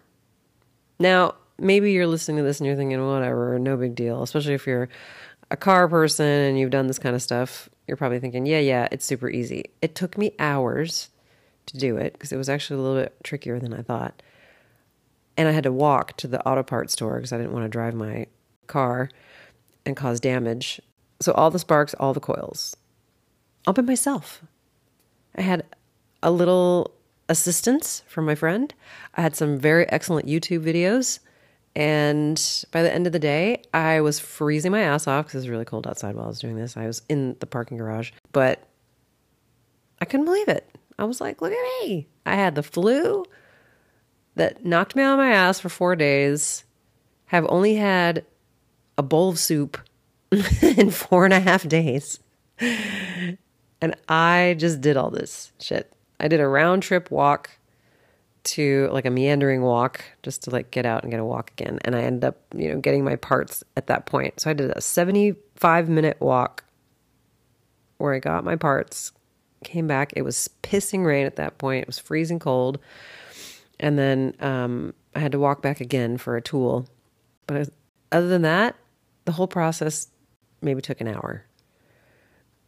Now, 0.99 1.35
maybe 1.59 1.93
you're 1.93 2.07
listening 2.07 2.39
to 2.39 2.43
this 2.43 2.59
and 2.59 2.67
you're 2.67 2.77
thinking, 2.77 3.05
whatever, 3.07 3.59
no 3.59 3.77
big 3.77 3.95
deal, 3.95 4.23
especially 4.23 4.55
if 4.55 4.67
you're 4.67 4.89
a 5.51 5.57
car 5.57 5.89
person 5.89 6.27
and 6.27 6.59
you've 6.59 6.71
done 6.71 6.89
this 6.89 6.99
kind 6.99 7.15
of 7.15 7.23
stuff. 7.23 7.69
You're 7.87 7.97
probably 7.97 8.19
thinking, 8.19 8.47
yeah, 8.47 8.59
yeah, 8.59 8.89
it's 8.91 9.05
super 9.05 9.31
easy. 9.31 9.67
It 9.81 9.95
took 9.95 10.19
me 10.19 10.35
hours 10.39 11.09
to 11.69 11.79
do 11.79 11.97
it 11.97 12.13
because 12.13 12.33
it 12.33 12.37
was 12.37 12.49
actually 12.49 12.81
a 12.81 12.83
little 12.83 13.03
bit 13.03 13.17
trickier 13.25 13.59
than 13.59 13.73
I 13.73 13.83
thought. 13.83 14.23
And 15.37 15.49
I 15.49 15.53
had 15.53 15.65
to 15.65 15.73
walk 15.73 16.17
to 16.19 16.27
the 16.27 16.45
auto 16.47 16.63
parts 16.63 16.93
store 16.93 17.17
because 17.17 17.33
I 17.33 17.39
didn't 17.39 17.53
want 17.53 17.65
to 17.65 17.69
drive 17.69 17.95
my 17.95 18.27
car 18.67 19.09
and 19.87 19.97
cause 19.97 20.21
damage. 20.21 20.81
So 21.21 21.33
all 21.33 21.51
the 21.51 21.59
sparks, 21.59 21.95
all 21.95 22.13
the 22.13 22.21
coils, 22.21 22.77
all 23.67 23.73
by 23.73 23.83
myself. 23.83 24.43
I 25.37 25.43
had 25.43 25.65
a 26.23 26.31
little 26.31 26.95
assistance 27.29 28.03
from 28.09 28.25
my 28.25 28.35
friend. 28.35 28.73
I 29.15 29.23
had 29.23 29.37
some 29.37 29.59
very 29.59 29.89
excellent 29.91 30.27
YouTube 30.27 30.65
videos. 30.65 31.21
And 31.77 32.43
by 32.73 32.83
the 32.83 32.93
end 32.93 33.07
of 33.07 33.13
the 33.13 33.19
day, 33.19 33.63
I 33.73 34.01
was 34.01 34.19
freezing 34.19 34.73
my 34.73 34.81
ass 34.81 35.07
off 35.07 35.27
because 35.27 35.37
it 35.37 35.39
was 35.39 35.49
really 35.49 35.65
cold 35.65 35.87
outside 35.87 36.17
while 36.17 36.25
I 36.25 36.29
was 36.29 36.41
doing 36.41 36.57
this. 36.57 36.77
I 36.77 36.87
was 36.87 37.03
in 37.09 37.37
the 37.39 37.47
parking 37.47 37.77
garage, 37.77 38.11
but 38.33 38.65
I 40.01 40.05
couldn't 40.05 40.27
believe 40.27 40.49
it. 40.49 40.69
I 40.99 41.05
was 41.05 41.21
like, 41.21 41.41
look 41.41 41.53
at 41.53 41.87
me. 41.87 42.09
I 42.27 42.35
had 42.35 42.55
the 42.55 42.63
flu 42.63 43.25
that 44.35 44.65
knocked 44.65 44.97
me 44.97 45.03
on 45.03 45.19
my 45.19 45.31
ass 45.31 45.61
for 45.61 45.69
four 45.69 45.97
days, 45.97 46.65
have 47.27 47.47
only 47.49 47.75
had 47.75 48.25
a 48.97 49.03
bowl 49.03 49.31
of 49.31 49.39
soup 49.39 49.79
in 50.63 50.91
four 50.91 51.25
and 51.25 51.35
a 51.35 51.41
half 51.41 51.69
days. 51.69 52.21
And 53.81 53.95
I 54.09 54.57
just 54.59 54.81
did 54.81 54.97
all 54.97 55.11
this 55.11 55.53
shit. 55.61 55.93
I 56.19 56.29
did 56.29 56.41
a 56.41 56.49
round 56.49 56.83
trip 56.83 57.11
walk 57.11 57.51
to 58.45 58.89
like 58.93 59.05
a 59.05 59.11
meandering 59.11 59.63
walk 59.63 60.03
just 60.23 60.43
to 60.45 60.51
like 60.51 60.71
get 60.71 60.87
out 60.87 61.03
and 61.03 61.11
get 61.11 61.21
a 61.21 61.25
walk 61.25 61.53
again. 61.53 61.79
And 61.85 61.95
I 61.95 62.01
ended 62.03 62.25
up, 62.25 62.39
you 62.55 62.69
know, 62.69 62.81
getting 62.81 63.05
my 63.05 63.17
parts 63.17 63.63
at 63.77 63.87
that 63.89 64.07
point. 64.07 64.41
So 64.41 64.51
I 64.51 64.53
did 64.53 64.71
a 64.71 64.81
75 64.81 65.89
minute 65.89 66.21
walk 66.21 66.65
where 67.99 68.15
I 68.15 68.19
got 68.19 68.45
my 68.45 68.57
parts, 68.57 69.13
came 69.65 69.87
back. 69.87 70.13
It 70.17 70.23
was 70.23 70.49
pissing 70.63 71.05
rain 71.05 71.27
at 71.27 71.37
that 71.37 71.59
point. 71.59 71.83
It 71.83 71.87
was 71.87 71.99
freezing 71.99 72.39
cold. 72.39 72.79
And 73.81 73.99
then 73.99 74.35
um, 74.41 74.95
I 75.15 75.21
had 75.21 75.33
to 75.33 75.39
walk 75.39 75.63
back 75.63 75.81
again 75.81 76.17
for 76.19 76.37
a 76.37 76.43
tool. 76.43 76.87
But 77.47 77.71
other 78.13 78.29
than 78.29 78.43
that, 78.43 78.77
the 79.25 79.33
whole 79.33 79.47
process 79.49 80.09
maybe 80.63 80.81
took 80.83 81.01
an 81.01 81.09
hour. 81.09 81.45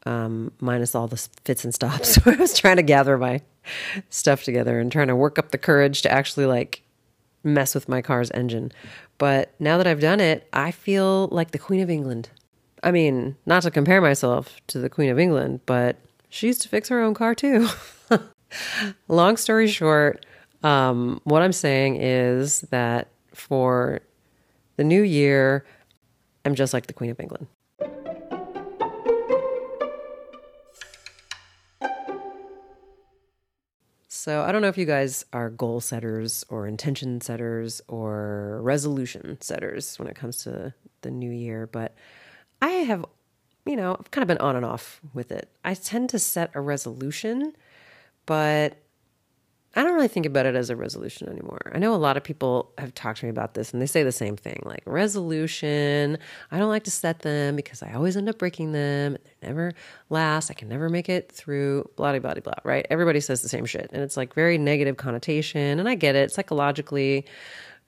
um, 0.07 0.53
minus 0.61 0.95
all 0.95 1.09
the 1.09 1.29
fits 1.45 1.65
and 1.65 1.75
stops 1.75 2.19
I 2.27 2.37
was 2.37 2.59
trying 2.59 2.77
to 2.77 2.83
gather 2.83 3.19
my 3.19 3.43
stuff 4.09 4.45
together 4.45 4.79
and 4.81 4.91
trying 4.91 5.09
to 5.09 5.17
work 5.17 5.39
up 5.39 5.51
the 5.51 5.59
courage 5.59 6.03
to 6.03 6.11
actually 6.11 6.47
like 6.47 6.83
mess 7.45 7.75
with 7.75 7.89
my 7.89 8.01
car's 8.03 8.31
engine. 8.33 8.73
But 9.19 9.53
now 9.59 9.77
that 9.79 9.87
I've 9.87 10.01
done 10.01 10.21
it, 10.21 10.49
I 10.53 10.71
feel 10.71 11.29
like 11.29 11.51
the 11.51 11.59
Queen 11.59 11.81
of 11.81 11.91
England. 11.91 12.31
I 12.83 12.91
mean, 12.93 13.37
not 13.45 13.63
to 13.65 13.71
compare 13.71 14.01
myself 14.01 14.57
to 14.69 14.79
the 14.79 14.89
Queen 14.89 15.11
of 15.11 15.19
England, 15.19 15.61
but 15.67 15.97
she 16.31 16.47
used 16.47 16.63
to 16.63 16.69
fix 16.69 16.89
her 16.89 17.03
own 17.03 17.13
car 17.13 17.35
too. 17.35 17.69
Long 19.09 19.37
story 19.37 19.69
short, 19.69 20.25
um, 20.63 21.21
what 21.25 21.43
I'm 21.43 21.53
saying 21.53 21.97
is 21.97 22.63
that 22.71 23.09
for 23.35 24.01
the 24.77 24.85
new 24.85 25.03
year, 25.03 25.67
I'm 26.45 26.55
just 26.55 26.73
like 26.73 26.87
the 26.87 26.93
Queen 26.93 27.11
of 27.11 27.21
England. 27.21 27.47
So 34.09 34.43
I 34.43 34.53
don't 34.53 34.61
know 34.61 34.69
if 34.69 34.77
you 34.77 34.85
guys 34.85 35.25
are 35.33 35.49
goal 35.49 35.81
setters 35.81 36.45
or 36.51 36.67
intention 36.67 37.23
setters 37.23 37.81
or 37.89 38.61
resolution 38.63 39.41
setters 39.41 39.99
when 39.99 40.09
it 40.09 40.15
comes 40.15 40.45
to 40.45 40.75
the 41.01 41.11
new 41.11 41.31
year, 41.31 41.67
but 41.67 41.95
I 42.61 42.69
have, 42.71 43.07
you 43.67 43.77
know, 43.77 43.97
I've 43.99 44.11
kind 44.11 44.23
of 44.23 44.29
been 44.29 44.39
on 44.39 44.57
and 44.57 44.65
off 44.65 45.01
with 45.15 45.31
it. 45.31 45.49
I 45.65 45.75
tend 45.75 46.11
to 46.11 46.19
set 46.19 46.51
a 46.55 46.61
resolution, 46.61 47.53
but 48.27 48.77
I 49.77 49.85
don't 49.85 49.95
really 49.95 50.09
think 50.09 50.27
about 50.27 50.47
it 50.47 50.57
as 50.57 50.69
a 50.69 50.75
resolution 50.75 51.29
anymore. 51.29 51.71
I 51.73 51.79
know 51.79 51.95
a 51.95 51.97
lot 51.97 52.17
of 52.17 52.25
people 52.25 52.73
have 52.77 52.93
talked 52.93 53.21
to 53.21 53.27
me 53.27 53.31
about 53.31 53.55
this 53.55 53.73
and 53.73 53.81
they 53.81 53.87
say 53.87 54.03
the 54.03 54.11
same 54.11 54.37
thing 54.37 54.61
like 54.65 54.83
resolution. 54.85 56.19
I 56.51 56.59
don't 56.59 56.71
like 56.71 56.83
to 56.85 56.91
set 56.91 57.21
them 57.21 57.55
because 57.55 57.81
I 57.81 57.93
always 57.93 58.17
end 58.17 58.29
up 58.29 58.37
breaking 58.37 58.73
them. 58.73 59.17
They 59.41 59.47
never 59.47 59.73
last. 60.09 60.51
I 60.51 60.55
can 60.55 60.69
never 60.69 60.89
make 60.89 61.09
it 61.09 61.31
through, 61.31 61.89
blah, 61.95 62.19
blah, 62.19 62.35
blah, 62.35 62.41
blah, 62.43 62.55
right? 62.65 62.85
Everybody 62.91 63.21
says 63.21 63.43
the 63.43 63.49
same 63.49 63.65
shit. 63.65 63.91
And 63.93 64.03
it's 64.03 64.17
like 64.17 64.35
very 64.35 64.59
negative 64.59 64.97
connotation. 64.97 65.79
And 65.79 65.89
I 65.89 65.95
get 65.95 66.17
it. 66.17 66.33
Psychologically, 66.33 67.27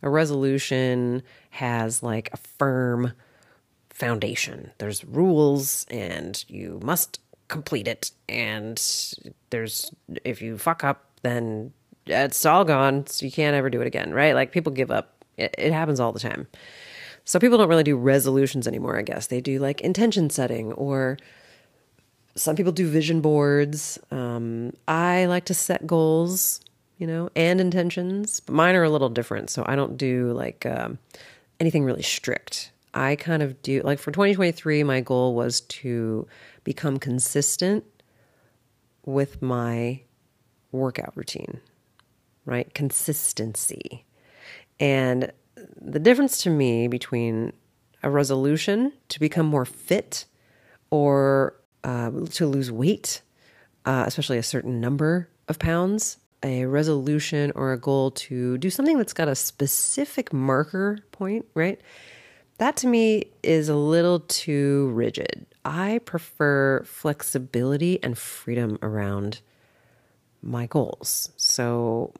a 0.03 0.09
resolution 0.09 1.25
has 1.51 2.01
like 2.01 2.31
a 2.33 2.37
firm 2.37 3.13
foundation. 4.03 4.73
There's 4.79 5.05
rules 5.05 5.87
and 5.89 6.45
you 6.49 6.81
must 6.83 7.21
complete 7.47 7.87
it. 7.87 8.11
And 8.29 8.83
there's, 9.51 9.95
if 10.25 10.43
you 10.43 10.59
fuck 10.59 10.83
up, 10.83 11.05
then 11.23 11.73
it's 12.07 12.45
all 12.45 12.65
gone. 12.65 13.07
So 13.07 13.25
you 13.25 13.31
can't 13.31 13.55
ever 13.55 13.71
do 13.71 13.81
it 13.81 13.87
again, 13.87 14.13
right? 14.13 14.35
Like 14.35 14.51
people 14.51 14.73
give 14.73 14.91
up. 14.91 15.25
It, 15.37 15.55
it 15.57 15.73
happens 15.73 16.01
all 16.01 16.11
the 16.11 16.19
time. 16.19 16.49
So 17.25 17.39
people 17.39 17.59
don't 17.59 17.69
really 17.69 17.85
do 17.85 17.97
resolutions 17.97 18.67
anymore, 18.67 18.99
I 18.99 19.03
guess. 19.03 19.29
They 19.29 19.41
do 19.41 19.61
like 19.61 19.81
intention 19.83 20.31
setting 20.31 20.73
or 20.73 21.17
some 22.35 22.57
people 22.57 22.73
do 22.73 22.89
vision 22.89 23.21
boards. 23.21 24.01
Um, 24.11 24.73
I 24.89 25.27
like 25.27 25.45
to 25.45 25.55
set 25.55 25.87
goals, 25.87 26.61
you 26.99 27.07
know, 27.07 27.31
and 27.37 27.61
intentions, 27.61 28.41
but 28.41 28.53
mine 28.53 28.75
are 28.75 28.83
a 28.83 28.91
little 28.91 29.11
different. 29.11 29.49
So 29.49 29.63
I 29.65 29.77
don't 29.77 29.97
do 29.97 30.33
like 30.33 30.67
um, 30.67 30.99
anything 31.61 31.85
really 31.85 32.03
strict. 32.03 32.72
I 32.95 33.17
kind 33.17 33.43
of 33.43 33.63
do 33.63 33.83
like 33.83 33.99
for 33.99 34.11
2023, 34.11 34.83
my 34.85 35.01
goal 35.01 35.35
was 35.35 35.61
to 35.63 36.27
become 36.65 36.99
consistent 36.99 37.85
with 39.05 39.43
my 39.43 40.03
workout 40.71 41.17
routine, 41.17 41.61
right? 42.45 42.73
Consistency. 42.75 44.05
And 44.79 45.33
the 45.81 45.99
difference 45.99 46.43
to 46.43 46.51
me 46.51 46.89
between 46.89 47.53
a 48.03 48.11
resolution 48.11 48.93
to 49.09 49.21
become 49.21 49.47
more 49.47 49.65
fit 49.65 50.25
or 50.91 51.57
uh, 51.85 52.11
to 52.33 52.47
lose 52.47 52.71
weight, 52.71 53.23
uh, 53.87 54.05
especially 54.07 54.39
a 54.39 54.43
certain 54.43 54.81
number 54.81 55.29
of 55.49 55.59
pounds, 55.59 56.19
a 56.43 56.67
resolution 56.67 57.53
or 57.55 57.73
a 57.73 57.79
goal 57.79 58.11
to 58.11 58.59
do 58.59 58.71
something 58.71 58.99
that's 58.99 59.13
got 59.13 59.29
a 59.29 59.35
specific 59.35 60.33
marker 60.33 60.99
point, 61.13 61.47
right? 61.55 61.81
That 62.63 62.77
to 62.77 62.87
me 62.87 63.25
is 63.43 63.69
a 63.69 63.75
little 63.75 64.21
too 64.21 64.93
rigid. 64.95 65.47
I 65.65 65.99
prefer 66.05 66.85
flexibility 66.85 68.01
and 68.05 68.17
freedom 68.17 68.79
around 68.83 69.41
my 70.43 70.67
goals. 70.67 71.31
So 71.37 72.15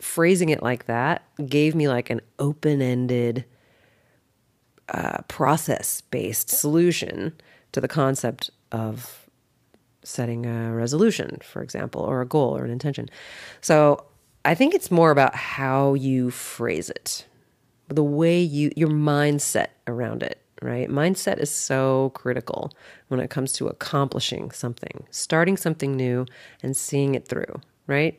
phrasing 0.00 0.48
it 0.48 0.64
like 0.64 0.86
that 0.86 1.22
gave 1.46 1.76
me 1.76 1.86
like 1.86 2.10
an 2.10 2.22
open 2.40 2.82
ended, 2.82 3.44
uh, 4.88 5.18
process 5.28 6.00
based 6.10 6.48
solution 6.48 7.32
to 7.70 7.80
the 7.80 7.86
concept 7.86 8.50
of 8.72 9.28
setting 10.02 10.44
a 10.44 10.74
resolution, 10.74 11.38
for 11.40 11.62
example, 11.62 12.02
or 12.02 12.20
a 12.20 12.26
goal 12.26 12.56
or 12.56 12.64
an 12.64 12.72
intention. 12.72 13.08
So 13.60 14.06
I 14.44 14.56
think 14.56 14.74
it's 14.74 14.90
more 14.90 15.12
about 15.12 15.36
how 15.36 15.94
you 15.94 16.32
phrase 16.32 16.90
it, 16.90 17.26
the 17.92 18.04
way 18.04 18.40
you, 18.40 18.70
your 18.76 18.88
mindset 18.88 19.68
around 19.86 20.22
it 20.22 20.42
right? 20.62 20.88
Mindset 20.88 21.38
is 21.38 21.50
so 21.50 22.10
critical 22.14 22.72
when 23.08 23.20
it 23.20 23.30
comes 23.30 23.52
to 23.54 23.66
accomplishing 23.66 24.50
something, 24.52 25.04
starting 25.10 25.56
something 25.56 25.96
new 25.96 26.24
and 26.62 26.76
seeing 26.76 27.14
it 27.14 27.26
through, 27.26 27.60
right? 27.86 28.18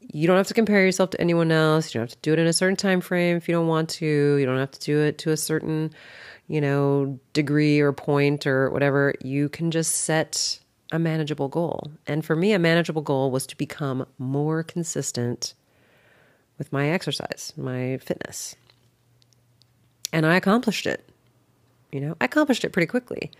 You 0.00 0.26
don't 0.26 0.36
have 0.36 0.46
to 0.46 0.54
compare 0.54 0.84
yourself 0.84 1.10
to 1.10 1.20
anyone 1.20 1.50
else. 1.50 1.92
You 1.92 1.98
don't 1.98 2.10
have 2.10 2.16
to 2.16 2.22
do 2.22 2.32
it 2.32 2.38
in 2.38 2.46
a 2.46 2.52
certain 2.52 2.76
time 2.76 3.00
frame 3.00 3.36
if 3.36 3.48
you 3.48 3.54
don't 3.54 3.66
want 3.66 3.88
to. 3.90 4.06
You 4.06 4.46
don't 4.46 4.58
have 4.58 4.70
to 4.70 4.80
do 4.80 5.00
it 5.00 5.18
to 5.18 5.32
a 5.32 5.36
certain, 5.36 5.90
you 6.46 6.60
know, 6.60 7.18
degree 7.32 7.80
or 7.80 7.92
point 7.92 8.46
or 8.46 8.70
whatever. 8.70 9.14
You 9.20 9.48
can 9.48 9.72
just 9.72 9.96
set 9.96 10.60
a 10.92 11.00
manageable 11.00 11.48
goal. 11.48 11.90
And 12.06 12.24
for 12.24 12.36
me, 12.36 12.52
a 12.52 12.58
manageable 12.60 13.02
goal 13.02 13.32
was 13.32 13.46
to 13.48 13.56
become 13.56 14.06
more 14.18 14.62
consistent 14.62 15.54
with 16.58 16.72
my 16.72 16.88
exercise, 16.88 17.52
my 17.56 17.98
fitness. 17.98 18.54
And 20.12 20.26
I 20.26 20.36
accomplished 20.36 20.86
it. 20.86 21.08
You 21.92 22.00
know, 22.00 22.16
I 22.20 22.26
accomplished 22.26 22.64
it 22.64 22.70
pretty 22.70 22.86
quickly. 22.86 23.30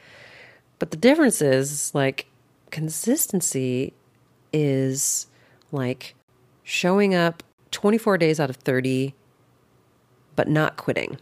But 0.78 0.90
the 0.90 0.96
difference 0.96 1.40
is 1.40 1.94
like 1.94 2.26
consistency 2.70 3.92
is 4.52 5.26
like 5.72 6.14
showing 6.62 7.14
up 7.14 7.42
24 7.70 8.18
days 8.18 8.40
out 8.40 8.50
of 8.50 8.56
30, 8.56 9.14
but 10.34 10.48
not 10.48 10.76
quitting. 10.76 11.18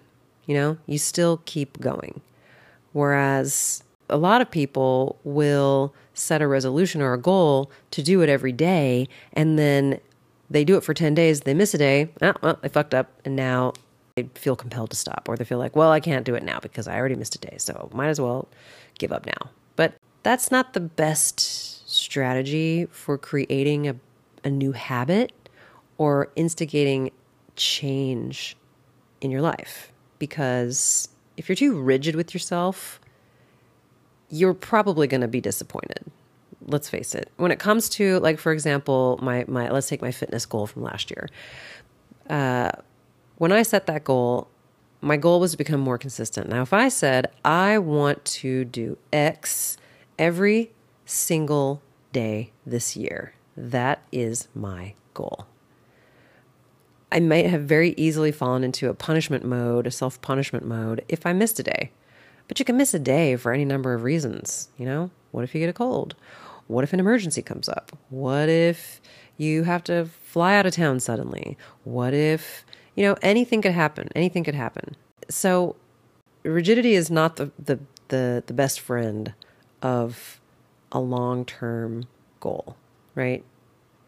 You 0.46 0.54
know, 0.54 0.78
you 0.86 0.98
still 0.98 1.40
keep 1.44 1.80
going. 1.80 2.20
Whereas 2.92 3.82
a 4.08 4.16
lot 4.16 4.40
of 4.40 4.50
people 4.50 5.18
will 5.24 5.94
set 6.12 6.42
a 6.42 6.46
resolution 6.46 7.00
or 7.00 7.12
a 7.12 7.18
goal 7.18 7.70
to 7.90 8.02
do 8.02 8.20
it 8.20 8.28
every 8.28 8.52
day 8.52 9.08
and 9.32 9.58
then 9.58 9.98
they 10.50 10.64
do 10.64 10.76
it 10.76 10.84
for 10.84 10.94
10 10.94 11.14
days, 11.14 11.40
they 11.40 11.54
miss 11.54 11.74
a 11.74 11.78
day, 11.78 12.10
oh, 12.22 12.34
well, 12.42 12.58
they 12.60 12.68
fucked 12.68 12.94
up, 12.94 13.10
and 13.24 13.34
now 13.34 13.72
they 14.16 14.28
feel 14.34 14.54
compelled 14.54 14.90
to 14.90 14.96
stop 14.96 15.28
or 15.28 15.36
they 15.36 15.44
feel 15.44 15.58
like, 15.58 15.74
well, 15.74 15.90
I 15.90 15.98
can't 15.98 16.24
do 16.24 16.34
it 16.34 16.44
now 16.44 16.60
because 16.60 16.86
I 16.86 16.96
already 16.96 17.16
missed 17.16 17.34
a 17.34 17.38
day, 17.38 17.56
so 17.58 17.90
might 17.92 18.08
as 18.08 18.20
well 18.20 18.48
give 18.98 19.12
up 19.12 19.26
now. 19.26 19.50
But 19.74 19.96
that's 20.22 20.50
not 20.52 20.72
the 20.72 20.80
best 20.80 21.40
strategy 21.90 22.86
for 22.86 23.18
creating 23.18 23.88
a, 23.88 23.96
a 24.44 24.50
new 24.50 24.72
habit 24.72 25.32
or 25.98 26.30
instigating 26.36 27.10
change 27.56 28.56
in 29.20 29.30
your 29.30 29.42
life 29.42 29.92
because 30.18 31.08
if 31.36 31.48
you're 31.48 31.56
too 31.56 31.80
rigid 31.80 32.14
with 32.14 32.34
yourself, 32.34 33.00
you're 34.30 34.54
probably 34.54 35.08
going 35.08 35.20
to 35.22 35.28
be 35.28 35.40
disappointed. 35.40 36.04
Let's 36.66 36.88
face 36.88 37.14
it. 37.16 37.30
When 37.36 37.50
it 37.50 37.58
comes 37.58 37.88
to 37.90 38.20
like 38.20 38.38
for 38.38 38.52
example, 38.52 39.18
my 39.20 39.44
my 39.46 39.70
let's 39.70 39.88
take 39.88 40.00
my 40.00 40.12
fitness 40.12 40.46
goal 40.46 40.66
from 40.66 40.82
last 40.82 41.10
year. 41.10 41.28
Uh 42.30 42.70
when 43.36 43.52
I 43.52 43.62
set 43.62 43.86
that 43.86 44.04
goal, 44.04 44.48
my 45.00 45.16
goal 45.16 45.40
was 45.40 45.52
to 45.52 45.58
become 45.58 45.80
more 45.80 45.98
consistent. 45.98 46.48
Now, 46.48 46.62
if 46.62 46.72
I 46.72 46.88
said, 46.88 47.30
I 47.44 47.78
want 47.78 48.24
to 48.26 48.64
do 48.64 48.96
X 49.12 49.76
every 50.18 50.72
single 51.04 51.82
day 52.12 52.52
this 52.64 52.96
year, 52.96 53.34
that 53.56 54.02
is 54.10 54.48
my 54.54 54.94
goal. 55.12 55.46
I 57.12 57.20
might 57.20 57.46
have 57.46 57.62
very 57.62 57.94
easily 57.96 58.32
fallen 58.32 58.64
into 58.64 58.88
a 58.88 58.94
punishment 58.94 59.44
mode, 59.44 59.86
a 59.86 59.90
self 59.90 60.20
punishment 60.20 60.66
mode, 60.66 61.04
if 61.08 61.26
I 61.26 61.32
missed 61.32 61.60
a 61.60 61.62
day. 61.62 61.92
But 62.48 62.58
you 62.58 62.64
can 62.64 62.76
miss 62.76 62.92
a 62.92 62.98
day 62.98 63.36
for 63.36 63.52
any 63.52 63.64
number 63.64 63.94
of 63.94 64.02
reasons. 64.02 64.68
You 64.76 64.86
know, 64.86 65.10
what 65.30 65.44
if 65.44 65.54
you 65.54 65.60
get 65.60 65.70
a 65.70 65.74
cold? 65.74 66.14
What 66.66 66.82
if 66.82 66.92
an 66.92 67.00
emergency 67.00 67.42
comes 67.42 67.68
up? 67.68 67.96
What 68.08 68.48
if 68.48 69.00
you 69.36 69.64
have 69.64 69.84
to 69.84 70.06
fly 70.24 70.56
out 70.56 70.66
of 70.66 70.74
town 70.74 71.00
suddenly? 71.00 71.56
What 71.84 72.14
if 72.14 72.63
you 72.94 73.04
know, 73.04 73.16
anything 73.22 73.62
could 73.62 73.72
happen. 73.72 74.08
Anything 74.14 74.44
could 74.44 74.54
happen. 74.54 74.96
So 75.28 75.76
rigidity 76.42 76.94
is 76.94 77.10
not 77.10 77.36
the 77.36 77.50
the 77.58 77.80
the, 78.08 78.44
the 78.46 78.52
best 78.52 78.80
friend 78.80 79.32
of 79.80 80.40
a 80.92 81.00
long-term 81.00 82.04
goal, 82.40 82.76
right? 83.14 83.42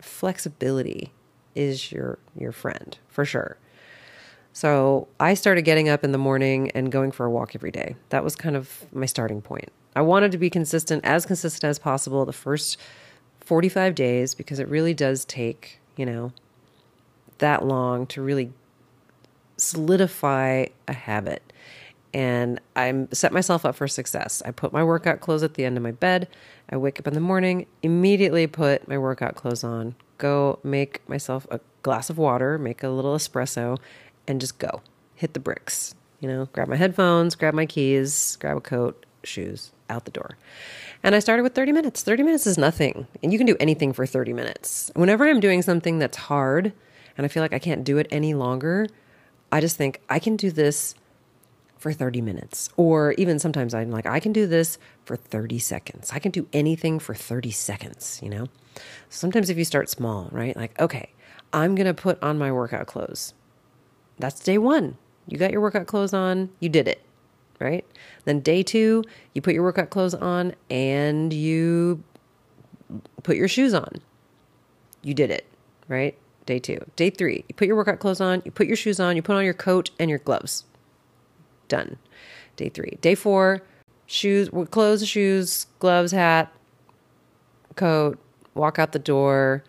Flexibility 0.00 1.12
is 1.54 1.90
your 1.90 2.18
your 2.38 2.52
friend 2.52 2.98
for 3.08 3.24
sure. 3.24 3.56
So 4.52 5.08
I 5.20 5.34
started 5.34 5.62
getting 5.62 5.88
up 5.88 6.02
in 6.02 6.12
the 6.12 6.18
morning 6.18 6.70
and 6.70 6.90
going 6.90 7.12
for 7.12 7.26
a 7.26 7.30
walk 7.30 7.54
every 7.54 7.70
day. 7.70 7.96
That 8.08 8.24
was 8.24 8.34
kind 8.36 8.56
of 8.56 8.86
my 8.92 9.04
starting 9.04 9.42
point. 9.42 9.70
I 9.94 10.00
wanted 10.00 10.32
to 10.32 10.38
be 10.38 10.48
consistent, 10.48 11.04
as 11.04 11.26
consistent 11.26 11.68
as 11.68 11.78
possible 11.78 12.24
the 12.24 12.32
first 12.32 12.78
45 13.40 13.94
days 13.94 14.34
because 14.34 14.58
it 14.58 14.68
really 14.68 14.94
does 14.94 15.26
take, 15.26 15.80
you 15.96 16.06
know, 16.06 16.32
that 17.38 17.66
long 17.66 18.06
to 18.08 18.22
really 18.22 18.52
solidify 19.56 20.66
a 20.88 20.92
habit. 20.92 21.52
And 22.14 22.60
I 22.74 23.06
set 23.12 23.32
myself 23.32 23.66
up 23.66 23.74
for 23.74 23.86
success. 23.88 24.42
I 24.44 24.50
put 24.50 24.72
my 24.72 24.82
workout 24.82 25.20
clothes 25.20 25.42
at 25.42 25.54
the 25.54 25.64
end 25.64 25.76
of 25.76 25.82
my 25.82 25.90
bed. 25.90 26.28
I 26.70 26.76
wake 26.76 26.98
up 26.98 27.06
in 27.06 27.14
the 27.14 27.20
morning, 27.20 27.66
immediately 27.82 28.46
put 28.46 28.88
my 28.88 28.96
workout 28.96 29.34
clothes 29.34 29.62
on, 29.62 29.94
go 30.18 30.58
make 30.62 31.06
myself 31.08 31.46
a 31.50 31.60
glass 31.82 32.08
of 32.08 32.16
water, 32.18 32.58
make 32.58 32.82
a 32.82 32.88
little 32.88 33.14
espresso, 33.14 33.78
and 34.26 34.40
just 34.40 34.58
go. 34.58 34.80
Hit 35.14 35.34
the 35.34 35.40
bricks. 35.40 35.94
You 36.20 36.28
know, 36.28 36.48
grab 36.52 36.68
my 36.68 36.76
headphones, 36.76 37.34
grab 37.34 37.54
my 37.54 37.66
keys, 37.66 38.36
grab 38.40 38.56
a 38.56 38.60
coat, 38.60 39.04
shoes, 39.22 39.72
out 39.90 40.06
the 40.06 40.10
door. 40.10 40.36
And 41.02 41.14
I 41.14 41.18
started 41.18 41.42
with 41.42 41.54
30 41.54 41.72
minutes. 41.72 42.02
30 42.02 42.22
minutes 42.22 42.46
is 42.46 42.56
nothing. 42.56 43.06
And 43.22 43.32
you 43.32 43.38
can 43.38 43.46
do 43.46 43.56
anything 43.60 43.92
for 43.92 44.06
30 44.06 44.32
minutes. 44.32 44.90
Whenever 44.94 45.28
I'm 45.28 45.40
doing 45.40 45.62
something 45.62 45.98
that's 45.98 46.16
hard 46.16 46.72
and 47.16 47.24
I 47.24 47.28
feel 47.28 47.42
like 47.42 47.52
I 47.52 47.58
can't 47.58 47.84
do 47.84 47.98
it 47.98 48.06
any 48.10 48.34
longer, 48.34 48.88
I 49.52 49.60
just 49.60 49.76
think 49.76 50.00
I 50.08 50.18
can 50.18 50.36
do 50.36 50.50
this 50.50 50.94
for 51.78 51.92
30 51.92 52.20
minutes. 52.20 52.68
Or 52.76 53.12
even 53.12 53.38
sometimes 53.38 53.74
I'm 53.74 53.90
like, 53.90 54.06
I 54.06 54.20
can 54.20 54.32
do 54.32 54.46
this 54.46 54.78
for 55.04 55.16
30 55.16 55.58
seconds. 55.58 56.10
I 56.12 56.18
can 56.18 56.32
do 56.32 56.48
anything 56.52 56.98
for 56.98 57.14
30 57.14 57.50
seconds, 57.50 58.20
you 58.22 58.28
know? 58.28 58.46
Sometimes 59.08 59.50
if 59.50 59.56
you 59.56 59.64
start 59.64 59.88
small, 59.88 60.28
right? 60.32 60.56
Like, 60.56 60.78
okay, 60.80 61.10
I'm 61.52 61.74
going 61.74 61.86
to 61.86 61.94
put 61.94 62.22
on 62.22 62.38
my 62.38 62.50
workout 62.50 62.86
clothes. 62.86 63.34
That's 64.18 64.40
day 64.40 64.58
one. 64.58 64.96
You 65.28 65.38
got 65.38 65.50
your 65.50 65.60
workout 65.60 65.86
clothes 65.86 66.14
on, 66.14 66.50
you 66.60 66.68
did 66.68 66.88
it, 66.88 67.02
right? 67.60 67.84
Then 68.24 68.40
day 68.40 68.62
two, 68.62 69.02
you 69.34 69.42
put 69.42 69.54
your 69.54 69.62
workout 69.62 69.90
clothes 69.90 70.14
on 70.14 70.54
and 70.70 71.32
you 71.32 72.02
put 73.22 73.36
your 73.36 73.48
shoes 73.48 73.74
on. 73.74 74.00
You 75.02 75.14
did 75.14 75.30
it, 75.30 75.46
right? 75.88 76.16
Day 76.46 76.60
two. 76.60 76.78
Day 76.94 77.10
three, 77.10 77.44
you 77.48 77.54
put 77.56 77.66
your 77.66 77.76
workout 77.76 77.98
clothes 77.98 78.20
on, 78.20 78.40
you 78.44 78.52
put 78.52 78.68
your 78.68 78.76
shoes 78.76 79.00
on, 79.00 79.16
you 79.16 79.22
put 79.22 79.34
on 79.34 79.44
your 79.44 79.52
coat 79.52 79.90
and 79.98 80.08
your 80.08 80.20
gloves. 80.20 80.64
Done. 81.68 81.98
Day 82.54 82.68
three. 82.68 82.98
Day 83.00 83.16
four, 83.16 83.62
shoes, 84.06 84.48
clothes, 84.70 85.06
shoes, 85.06 85.66
gloves, 85.80 86.12
hat, 86.12 86.52
coat, 87.74 88.18
walk 88.54 88.78
out 88.78 88.92
the 88.92 89.00
door, 89.00 89.64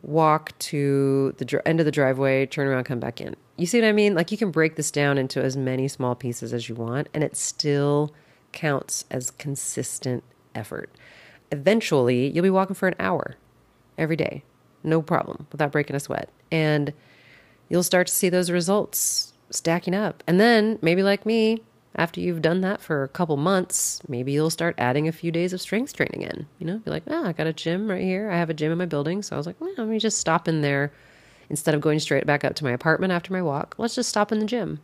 walk 0.00 0.58
to 0.58 1.34
the 1.36 1.44
dr- 1.44 1.62
end 1.66 1.78
of 1.78 1.86
the 1.86 1.92
driveway, 1.92 2.46
turn 2.46 2.66
around, 2.66 2.84
come 2.84 2.98
back 2.98 3.20
in. 3.20 3.36
You 3.58 3.66
see 3.66 3.80
what 3.80 3.88
I 3.88 3.92
mean? 3.92 4.14
Like 4.14 4.32
you 4.32 4.38
can 4.38 4.50
break 4.50 4.76
this 4.76 4.90
down 4.90 5.18
into 5.18 5.42
as 5.42 5.58
many 5.58 5.88
small 5.88 6.14
pieces 6.14 6.54
as 6.54 6.70
you 6.70 6.74
want, 6.74 7.08
and 7.12 7.22
it 7.22 7.36
still 7.36 8.14
counts 8.52 9.04
as 9.10 9.30
consistent 9.30 10.24
effort. 10.54 10.90
Eventually, 11.52 12.30
you'll 12.30 12.42
be 12.42 12.50
walking 12.50 12.74
for 12.74 12.88
an 12.88 12.94
hour 12.98 13.36
every 13.98 14.16
day 14.16 14.42
no 14.82 15.02
problem 15.02 15.46
without 15.52 15.72
breaking 15.72 15.96
a 15.96 16.00
sweat. 16.00 16.30
And 16.50 16.92
you'll 17.68 17.82
start 17.82 18.06
to 18.06 18.12
see 18.12 18.28
those 18.28 18.50
results 18.50 19.32
stacking 19.50 19.94
up. 19.94 20.22
And 20.26 20.40
then 20.40 20.78
maybe 20.82 21.02
like 21.02 21.26
me, 21.26 21.62
after 21.96 22.20
you've 22.20 22.42
done 22.42 22.60
that 22.60 22.80
for 22.80 23.02
a 23.02 23.08
couple 23.08 23.36
months, 23.36 24.02
maybe 24.06 24.32
you'll 24.32 24.50
start 24.50 24.74
adding 24.76 25.08
a 25.08 25.12
few 25.12 25.32
days 25.32 25.52
of 25.52 25.60
strength 25.60 25.94
training 25.94 26.22
in. 26.22 26.46
You 26.58 26.66
know, 26.66 26.78
be 26.78 26.90
like, 26.90 27.04
oh, 27.06 27.24
I 27.24 27.32
got 27.32 27.46
a 27.46 27.52
gym 27.52 27.88
right 27.88 28.02
here. 28.02 28.30
I 28.30 28.36
have 28.36 28.50
a 28.50 28.54
gym 28.54 28.70
in 28.70 28.78
my 28.78 28.86
building. 28.86 29.22
So 29.22 29.34
I 29.34 29.38
was 29.38 29.46
like, 29.46 29.60
well, 29.60 29.72
let 29.78 29.88
me 29.88 29.98
just 29.98 30.18
stop 30.18 30.46
in 30.46 30.60
there 30.60 30.92
instead 31.48 31.74
of 31.74 31.80
going 31.80 31.98
straight 31.98 32.26
back 32.26 32.44
up 32.44 32.54
to 32.56 32.64
my 32.64 32.72
apartment 32.72 33.12
after 33.12 33.32
my 33.32 33.40
walk. 33.40 33.76
Let's 33.78 33.94
just 33.94 34.10
stop 34.10 34.30
in 34.30 34.40
the 34.40 34.46
gym. 34.46 34.80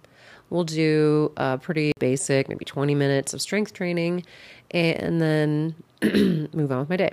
We'll 0.48 0.64
do 0.64 1.32
a 1.36 1.58
pretty 1.58 1.92
basic, 1.98 2.48
maybe 2.48 2.64
20 2.64 2.94
minutes 2.94 3.32
of 3.34 3.40
strength 3.40 3.72
training, 3.72 4.24
and 4.70 5.20
then 5.20 5.74
move 6.02 6.70
on 6.70 6.80
with 6.80 6.90
my 6.90 6.96
day. 6.96 7.12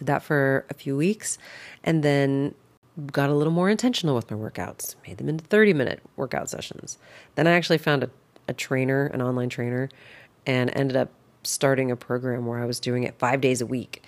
Did 0.00 0.06
that 0.06 0.22
for 0.22 0.64
a 0.70 0.74
few 0.74 0.96
weeks 0.96 1.36
and 1.84 2.02
then 2.02 2.54
got 3.12 3.28
a 3.28 3.34
little 3.34 3.52
more 3.52 3.68
intentional 3.68 4.14
with 4.14 4.30
my 4.30 4.36
workouts, 4.38 4.94
made 5.06 5.18
them 5.18 5.28
into 5.28 5.44
30 5.44 5.74
minute 5.74 6.00
workout 6.16 6.48
sessions. 6.48 6.96
Then 7.34 7.46
I 7.46 7.50
actually 7.50 7.76
found 7.76 8.02
a, 8.02 8.10
a 8.48 8.54
trainer, 8.54 9.08
an 9.08 9.20
online 9.20 9.50
trainer, 9.50 9.90
and 10.46 10.74
ended 10.74 10.96
up 10.96 11.10
starting 11.42 11.90
a 11.90 11.96
program 11.96 12.46
where 12.46 12.58
I 12.58 12.64
was 12.64 12.80
doing 12.80 13.02
it 13.02 13.18
five 13.18 13.42
days 13.42 13.60
a 13.60 13.66
week. 13.66 14.02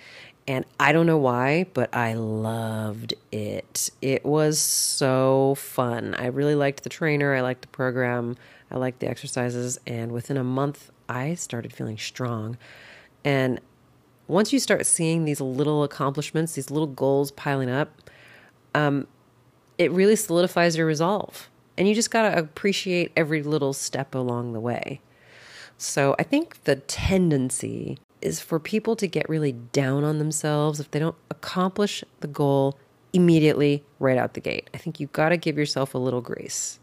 And 0.47 0.65
I 0.79 0.93
don't 0.93 1.05
know 1.05 1.19
why, 1.19 1.67
but 1.75 1.95
I 1.95 2.15
loved 2.15 3.13
it. 3.31 3.91
It 4.01 4.25
was 4.25 4.57
so 4.57 5.53
fun. 5.59 6.15
I 6.15 6.25
really 6.25 6.55
liked 6.55 6.81
the 6.81 6.89
trainer. 6.89 7.35
I 7.35 7.41
liked 7.41 7.61
the 7.61 7.67
program. 7.67 8.35
I 8.71 8.77
liked 8.77 8.99
the 8.99 9.07
exercises. 9.07 9.79
And 9.85 10.11
within 10.11 10.37
a 10.37 10.43
month, 10.43 10.89
I 11.07 11.35
started 11.35 11.71
feeling 11.71 11.99
strong. 11.99 12.57
And 13.23 13.61
once 14.33 14.51
you 14.51 14.59
start 14.59 14.85
seeing 14.85 15.25
these 15.25 15.39
little 15.39 15.83
accomplishments, 15.83 16.53
these 16.53 16.71
little 16.71 16.87
goals 16.87 17.31
piling 17.31 17.69
up, 17.69 18.09
um, 18.73 19.07
it 19.77 19.91
really 19.91 20.15
solidifies 20.15 20.75
your 20.75 20.87
resolve. 20.87 21.49
And 21.77 21.87
you 21.87 21.95
just 21.95 22.11
got 22.11 22.29
to 22.29 22.37
appreciate 22.37 23.11
every 23.15 23.43
little 23.43 23.73
step 23.73 24.13
along 24.15 24.53
the 24.53 24.59
way. 24.59 25.01
So 25.77 26.15
I 26.17 26.23
think 26.23 26.63
the 26.63 26.77
tendency 26.77 27.97
is 28.21 28.39
for 28.39 28.59
people 28.59 28.95
to 28.95 29.07
get 29.07 29.27
really 29.29 29.51
down 29.51 30.03
on 30.03 30.17
themselves 30.17 30.79
if 30.79 30.89
they 30.91 30.99
don't 30.99 31.15
accomplish 31.29 32.03
the 32.21 32.27
goal 32.27 32.77
immediately 33.11 33.83
right 33.99 34.17
out 34.17 34.33
the 34.33 34.39
gate. 34.39 34.69
I 34.73 34.77
think 34.77 34.99
you've 34.99 35.13
got 35.13 35.29
to 35.29 35.37
give 35.37 35.57
yourself 35.57 35.93
a 35.93 35.99
little 35.99 36.21
grace. 36.21 36.79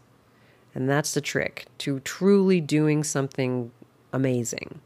And 0.73 0.89
that's 0.89 1.13
the 1.13 1.21
trick 1.21 1.65
to 1.79 1.99
truly 2.01 2.61
doing 2.61 3.03
something 3.03 3.71
amazing 4.13 4.79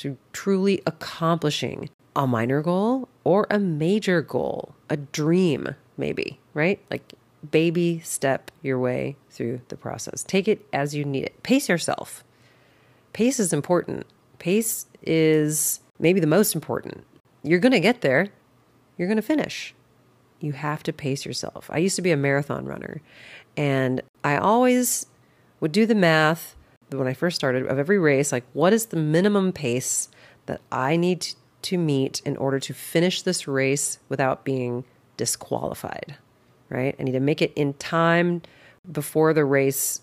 to 0.00 0.16
truly 0.32 0.82
accomplishing 0.86 1.90
a 2.16 2.26
minor 2.26 2.62
goal 2.62 3.08
or 3.22 3.46
a 3.50 3.58
major 3.58 4.22
goal, 4.22 4.74
a 4.88 4.96
dream, 4.96 5.74
maybe, 5.96 6.40
right? 6.54 6.80
Like 6.90 7.12
baby 7.50 8.00
step 8.00 8.50
your 8.62 8.78
way 8.78 9.16
through 9.30 9.60
the 9.68 9.76
process. 9.76 10.22
Take 10.22 10.48
it 10.48 10.66
as 10.72 10.94
you 10.94 11.04
need 11.04 11.24
it. 11.24 11.42
Pace 11.42 11.68
yourself. 11.68 12.24
Pace 13.12 13.38
is 13.38 13.52
important. 13.52 14.06
Pace 14.38 14.86
is 15.02 15.80
maybe 15.98 16.20
the 16.20 16.26
most 16.26 16.54
important. 16.54 17.04
You're 17.42 17.58
going 17.58 17.72
to 17.72 17.80
get 17.80 18.00
there, 18.00 18.28
you're 18.96 19.08
going 19.08 19.16
to 19.16 19.22
finish. 19.22 19.74
You 20.40 20.52
have 20.52 20.82
to 20.84 20.92
pace 20.92 21.26
yourself. 21.26 21.68
I 21.70 21.78
used 21.78 21.96
to 21.96 22.02
be 22.02 22.10
a 22.10 22.16
marathon 22.16 22.64
runner, 22.64 23.02
and 23.56 24.00
I 24.24 24.38
always 24.38 25.06
would 25.60 25.72
do 25.72 25.84
the 25.84 25.94
math 25.94 26.56
when 26.98 27.08
I 27.08 27.14
first 27.14 27.36
started 27.36 27.66
of 27.66 27.78
every 27.78 27.98
race, 27.98 28.32
like 28.32 28.44
what 28.52 28.72
is 28.72 28.86
the 28.86 28.96
minimum 28.96 29.52
pace 29.52 30.08
that 30.46 30.60
I 30.70 30.96
need 30.96 31.26
to 31.62 31.78
meet 31.78 32.20
in 32.24 32.36
order 32.36 32.58
to 32.60 32.74
finish 32.74 33.22
this 33.22 33.46
race 33.46 33.98
without 34.08 34.44
being 34.44 34.84
disqualified, 35.16 36.16
right? 36.68 36.94
I 36.98 37.02
need 37.02 37.12
to 37.12 37.20
make 37.20 37.42
it 37.42 37.52
in 37.54 37.74
time 37.74 38.42
before 38.90 39.34
the 39.34 39.44
race 39.44 40.00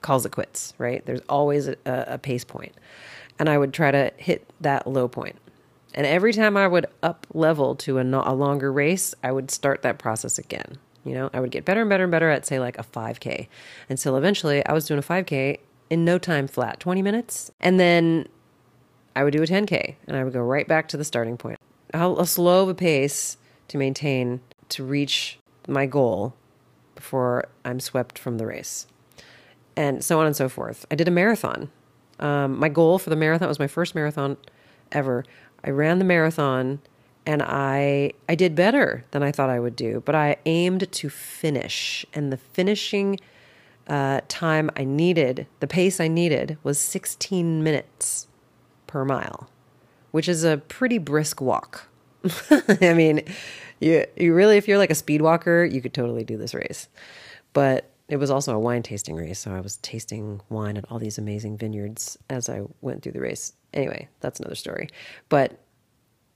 calls 0.00 0.24
it 0.24 0.32
quits, 0.32 0.74
right? 0.78 1.04
There's 1.04 1.20
always 1.28 1.68
a, 1.68 1.76
a 1.84 2.18
pace 2.18 2.44
point. 2.44 2.72
And 3.38 3.48
I 3.48 3.58
would 3.58 3.74
try 3.74 3.90
to 3.90 4.12
hit 4.16 4.50
that 4.60 4.86
low 4.86 5.08
point. 5.08 5.36
And 5.94 6.06
every 6.06 6.32
time 6.32 6.56
I 6.56 6.68
would 6.68 6.86
up 7.02 7.26
level 7.32 7.74
to 7.76 7.98
a, 7.98 8.02
a 8.02 8.34
longer 8.34 8.72
race, 8.72 9.14
I 9.22 9.32
would 9.32 9.50
start 9.50 9.82
that 9.82 9.98
process 9.98 10.38
again. 10.38 10.78
You 11.04 11.14
know, 11.14 11.30
I 11.32 11.40
would 11.40 11.50
get 11.50 11.64
better 11.64 11.82
and 11.82 11.90
better 11.90 12.04
and 12.04 12.10
better 12.10 12.30
at, 12.30 12.46
say, 12.46 12.58
like 12.58 12.78
a 12.78 12.82
5K 12.82 13.48
until 13.88 14.16
eventually 14.16 14.64
I 14.66 14.72
was 14.72 14.86
doing 14.86 14.98
a 14.98 15.02
5K 15.02 15.60
in 15.90 16.04
no 16.04 16.18
time 16.18 16.46
flat, 16.46 16.80
20 16.80 17.02
minutes. 17.02 17.50
And 17.60 17.78
then 17.78 18.28
I 19.14 19.24
would 19.24 19.32
do 19.32 19.42
a 19.42 19.46
10K 19.46 19.96
and 20.06 20.16
I 20.16 20.24
would 20.24 20.32
go 20.32 20.40
right 20.40 20.66
back 20.66 20.88
to 20.88 20.96
the 20.96 21.04
starting 21.04 21.36
point. 21.36 21.58
How 21.94 22.22
slow 22.24 22.64
of 22.64 22.68
a 22.68 22.74
pace 22.74 23.36
to 23.68 23.78
maintain 23.78 24.40
to 24.70 24.84
reach 24.84 25.38
my 25.68 25.86
goal 25.86 26.34
before 26.94 27.48
I'm 27.64 27.80
swept 27.80 28.18
from 28.18 28.38
the 28.38 28.46
race. 28.46 28.86
And 29.76 30.04
so 30.04 30.18
on 30.20 30.26
and 30.26 30.34
so 30.34 30.48
forth. 30.48 30.86
I 30.90 30.94
did 30.94 31.08
a 31.08 31.10
marathon. 31.10 31.70
Um, 32.18 32.58
my 32.58 32.68
goal 32.68 32.98
for 32.98 33.10
the 33.10 33.16
marathon 33.16 33.48
was 33.48 33.58
my 33.58 33.66
first 33.66 33.94
marathon 33.94 34.36
ever. 34.90 35.24
I 35.62 35.70
ran 35.70 35.98
the 35.98 36.04
marathon 36.04 36.80
and 37.26 37.42
I 37.42 38.12
I 38.28 38.34
did 38.34 38.54
better 38.54 39.04
than 39.10 39.22
I 39.22 39.32
thought 39.32 39.50
I 39.50 39.60
would 39.60 39.76
do, 39.76 40.02
but 40.04 40.14
I 40.14 40.36
aimed 40.46 40.90
to 40.90 41.10
finish. 41.10 42.06
And 42.14 42.32
the 42.32 42.36
finishing 42.36 43.18
uh, 43.88 44.20
time 44.28 44.70
I 44.76 44.84
needed, 44.84 45.46
the 45.60 45.66
pace 45.66 46.00
I 46.00 46.08
needed 46.08 46.58
was 46.62 46.78
16 46.78 47.62
minutes 47.62 48.26
per 48.86 49.04
mile, 49.04 49.48
which 50.10 50.28
is 50.28 50.44
a 50.44 50.58
pretty 50.58 50.98
brisk 50.98 51.40
walk. 51.40 51.88
I 52.80 52.94
mean, 52.94 53.22
you 53.80 54.04
you 54.16 54.34
really 54.34 54.56
if 54.56 54.66
you're 54.66 54.78
like 54.78 54.90
a 54.90 54.96
speed 54.96 55.22
walker, 55.22 55.64
you 55.64 55.80
could 55.80 55.94
totally 55.94 56.24
do 56.24 56.36
this 56.36 56.54
race. 56.54 56.88
But 57.52 57.90
it 58.08 58.16
was 58.16 58.30
also 58.30 58.54
a 58.54 58.58
wine 58.58 58.82
tasting 58.82 59.16
race, 59.16 59.38
so 59.38 59.52
I 59.52 59.60
was 59.60 59.78
tasting 59.78 60.40
wine 60.48 60.76
at 60.76 60.84
all 60.90 60.98
these 60.98 61.18
amazing 61.18 61.58
vineyards 61.58 62.18
as 62.30 62.48
I 62.48 62.62
went 62.80 63.02
through 63.02 63.12
the 63.12 63.20
race. 63.20 63.52
Anyway, 63.72 64.08
that's 64.20 64.40
another 64.40 64.54
story. 64.54 64.88
But 65.28 65.60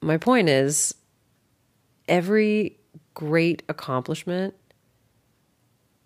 my 0.01 0.17
point 0.17 0.49
is 0.49 0.95
every 2.09 2.79
great 3.15 3.63
accomplishment 3.69 4.55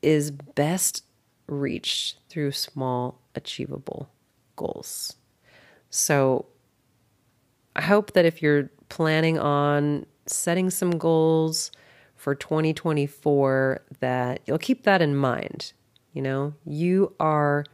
is 0.03 0.31
best 0.31 1.03
reached 1.47 2.19
through 2.29 2.53
small, 2.53 3.21
achievable 3.35 4.11
goals. 4.57 5.17
So 5.91 6.47
I 7.77 7.83
hope 7.83 8.13
that 8.13 8.25
if 8.25 8.43
you're 8.43 8.71
planning 8.89 9.39
on 9.39 10.07
setting 10.27 10.71
some 10.71 10.93
goals 10.93 11.71
for 12.17 12.35
2024 12.35 13.83
that 14.01 14.41
you'll 14.47 14.59
keep 14.59 14.85
that 14.85 15.03
in 15.03 15.15
mind. 15.17 15.73
You 16.13 16.23
know, 16.23 16.55
you 16.65 17.15
are 17.21 17.65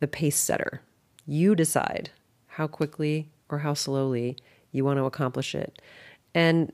the 0.00 0.06
pace 0.06 0.36
setter. 0.36 0.82
You 1.26 1.54
decide 1.54 2.10
how 2.46 2.66
quickly 2.66 3.30
or 3.48 3.58
how 3.58 3.74
slowly 3.74 4.36
you 4.70 4.84
want 4.84 4.98
to 4.98 5.04
accomplish 5.04 5.54
it. 5.54 5.80
And 6.34 6.72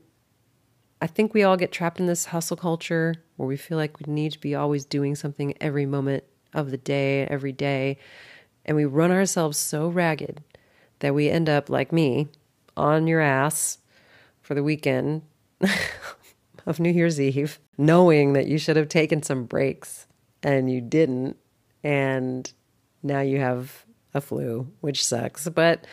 I 1.01 1.07
think 1.07 1.33
we 1.33 1.43
all 1.43 1.55
get 1.55 1.71
trapped 1.71 1.99
in 1.99 2.07
this 2.07 2.25
hustle 2.25 2.57
culture 2.57 3.15
where 3.37 3.47
we 3.47 3.55
feel 3.55 3.77
like 3.77 3.99
we 3.99 4.11
need 4.11 4.33
to 4.33 4.39
be 4.39 4.53
always 4.53 4.83
doing 4.83 5.15
something 5.15 5.53
every 5.61 5.85
moment 5.85 6.25
of 6.53 6.71
the 6.71 6.77
day, 6.77 7.25
every 7.25 7.53
day. 7.53 7.97
And 8.65 8.75
we 8.75 8.85
run 8.85 9.11
ourselves 9.11 9.57
so 9.57 9.87
ragged 9.87 10.43
that 10.99 11.15
we 11.15 11.29
end 11.29 11.47
up, 11.47 11.69
like 11.69 11.93
me, 11.93 12.27
on 12.75 13.07
your 13.07 13.21
ass 13.21 13.77
for 14.41 14.53
the 14.53 14.63
weekend 14.63 15.21
of 16.65 16.79
New 16.79 16.91
Year's 16.91 17.19
Eve, 17.19 17.59
knowing 17.77 18.33
that 18.33 18.47
you 18.47 18.57
should 18.57 18.75
have 18.75 18.89
taken 18.89 19.23
some 19.23 19.45
breaks 19.45 20.05
and 20.43 20.69
you 20.69 20.81
didn't. 20.81 21.37
And 21.81 22.51
now 23.01 23.21
you 23.21 23.39
have 23.39 23.85
a 24.13 24.19
flu, 24.19 24.69
which 24.81 25.05
sucks. 25.05 25.47
But 25.47 25.87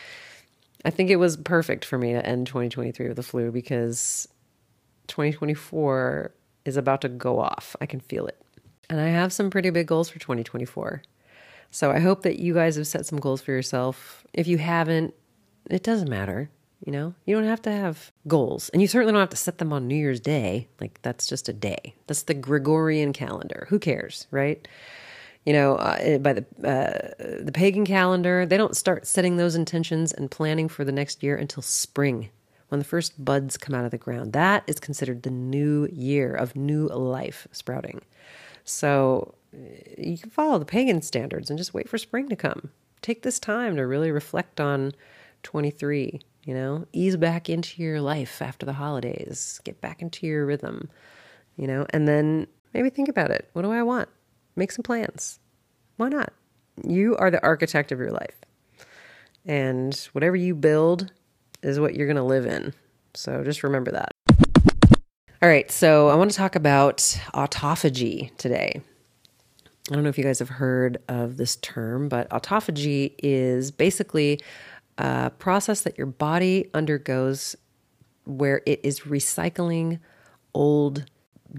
I 0.83 0.89
think 0.89 1.09
it 1.09 1.15
was 1.15 1.37
perfect 1.37 1.85
for 1.85 1.97
me 1.97 2.11
to 2.11 2.25
end 2.25 2.47
2023 2.47 3.07
with 3.07 3.19
a 3.19 3.23
flu 3.23 3.51
because 3.51 4.27
2024 5.07 6.31
is 6.65 6.77
about 6.77 7.01
to 7.01 7.09
go 7.09 7.39
off. 7.39 7.75
I 7.81 7.85
can 7.85 7.99
feel 7.99 8.27
it. 8.27 8.41
And 8.89 8.99
I 8.99 9.07
have 9.07 9.33
some 9.33 9.49
pretty 9.49 9.69
big 9.69 9.87
goals 9.87 10.09
for 10.09 10.19
2024. 10.19 11.01
So 11.71 11.91
I 11.91 11.99
hope 11.99 12.23
that 12.23 12.39
you 12.39 12.53
guys 12.53 12.75
have 12.75 12.87
set 12.87 13.05
some 13.05 13.19
goals 13.19 13.41
for 13.41 13.51
yourself. 13.51 14.25
If 14.33 14.47
you 14.47 14.57
haven't, 14.57 15.13
it 15.69 15.83
doesn't 15.83 16.09
matter. 16.09 16.49
You 16.85 16.91
know, 16.91 17.15
you 17.25 17.35
don't 17.35 17.45
have 17.45 17.61
to 17.63 17.71
have 17.71 18.11
goals, 18.27 18.69
and 18.69 18.83
you 18.83 18.87
certainly 18.87 19.11
don't 19.11 19.19
have 19.19 19.31
to 19.31 19.37
set 19.37 19.57
them 19.57 19.73
on 19.73 19.87
New 19.87 19.95
Year's 19.95 20.19
Day. 20.19 20.67
Like, 20.79 20.99
that's 21.01 21.25
just 21.25 21.49
a 21.49 21.53
day. 21.53 21.95
That's 22.05 22.21
the 22.21 22.35
Gregorian 22.35 23.13
calendar. 23.13 23.65
Who 23.69 23.79
cares, 23.79 24.27
right? 24.29 24.67
You 25.43 25.53
know, 25.53 25.75
uh, 25.77 26.19
by 26.19 26.33
the 26.33 26.45
uh, 26.63 27.41
the 27.41 27.51
pagan 27.51 27.83
calendar, 27.83 28.45
they 28.45 28.57
don't 28.57 28.77
start 28.77 29.07
setting 29.07 29.37
those 29.37 29.55
intentions 29.55 30.11
and 30.11 30.29
planning 30.29 30.69
for 30.69 30.85
the 30.85 30.91
next 30.91 31.23
year 31.23 31.35
until 31.35 31.63
spring, 31.63 32.29
when 32.69 32.79
the 32.79 32.85
first 32.85 33.23
buds 33.23 33.57
come 33.57 33.75
out 33.75 33.85
of 33.85 33.91
the 33.91 33.97
ground. 33.97 34.33
That 34.33 34.63
is 34.67 34.79
considered 34.79 35.23
the 35.23 35.31
new 35.31 35.87
year 35.91 36.33
of 36.33 36.55
new 36.55 36.87
life 36.87 37.47
sprouting. 37.51 38.01
So 38.63 39.35
you 39.97 40.17
can 40.17 40.29
follow 40.29 40.59
the 40.59 40.65
pagan 40.65 41.01
standards 41.01 41.49
and 41.49 41.57
just 41.57 41.73
wait 41.73 41.87
for 41.87 41.97
spring 41.97 42.29
to 42.29 42.35
come. 42.35 42.69
Take 43.01 43.21
this 43.21 43.39
time 43.39 43.75
to 43.77 43.87
really 43.87 44.11
reflect 44.11 44.59
on 44.59 44.93
23 45.43 46.19
you 46.47 46.53
know, 46.53 46.87
ease 46.93 47.17
back 47.17 47.49
into 47.49 47.83
your 47.83 47.99
life 47.99 48.41
after 48.41 48.65
the 48.65 48.71
holidays, 48.71 49.59
get 49.65 49.81
back 49.81 50.01
into 50.01 50.25
your 50.25 50.45
rhythm, 50.45 50.89
you 51.57 51.67
know, 51.67 51.85
and 51.89 52.07
then 52.07 52.47
maybe 52.73 52.89
think 52.89 53.09
about 53.09 53.31
it. 53.31 53.49
What 53.51 53.63
do 53.63 53.71
I 53.71 53.83
want? 53.83 54.07
Make 54.55 54.71
some 54.71 54.81
plans. 54.81 55.39
Why 55.97 56.07
not? 56.07 56.31
You 56.87 57.17
are 57.17 57.29
the 57.29 57.43
architect 57.43 57.91
of 57.91 57.99
your 57.99 58.11
life. 58.11 58.39
And 59.45 59.93
whatever 60.13 60.37
you 60.37 60.55
build 60.55 61.11
is 61.63 61.79
what 61.79 61.95
you're 61.95 62.07
going 62.07 62.17
to 62.17 62.23
live 62.23 62.45
in. 62.45 62.73
So 63.13 63.43
just 63.43 63.63
remember 63.63 63.91
that. 63.91 64.11
All 65.41 65.49
right, 65.49 65.69
so 65.71 66.09
I 66.09 66.15
want 66.15 66.31
to 66.31 66.37
talk 66.37 66.55
about 66.55 66.97
autophagy 67.33 68.35
today. 68.37 68.81
I 69.89 69.93
don't 69.93 70.03
know 70.03 70.09
if 70.09 70.17
you 70.17 70.23
guys 70.23 70.39
have 70.39 70.49
heard 70.49 70.97
of 71.07 71.37
this 71.37 71.55
term, 71.57 72.09
but 72.09 72.29
autophagy 72.29 73.13
is 73.19 73.71
basically 73.71 74.41
a 74.97 75.29
process 75.29 75.81
that 75.81 75.97
your 75.97 76.07
body 76.07 76.69
undergoes 76.73 77.55
where 78.25 78.61
it 78.65 78.81
is 78.83 79.01
recycling 79.01 79.99
old 80.53 81.05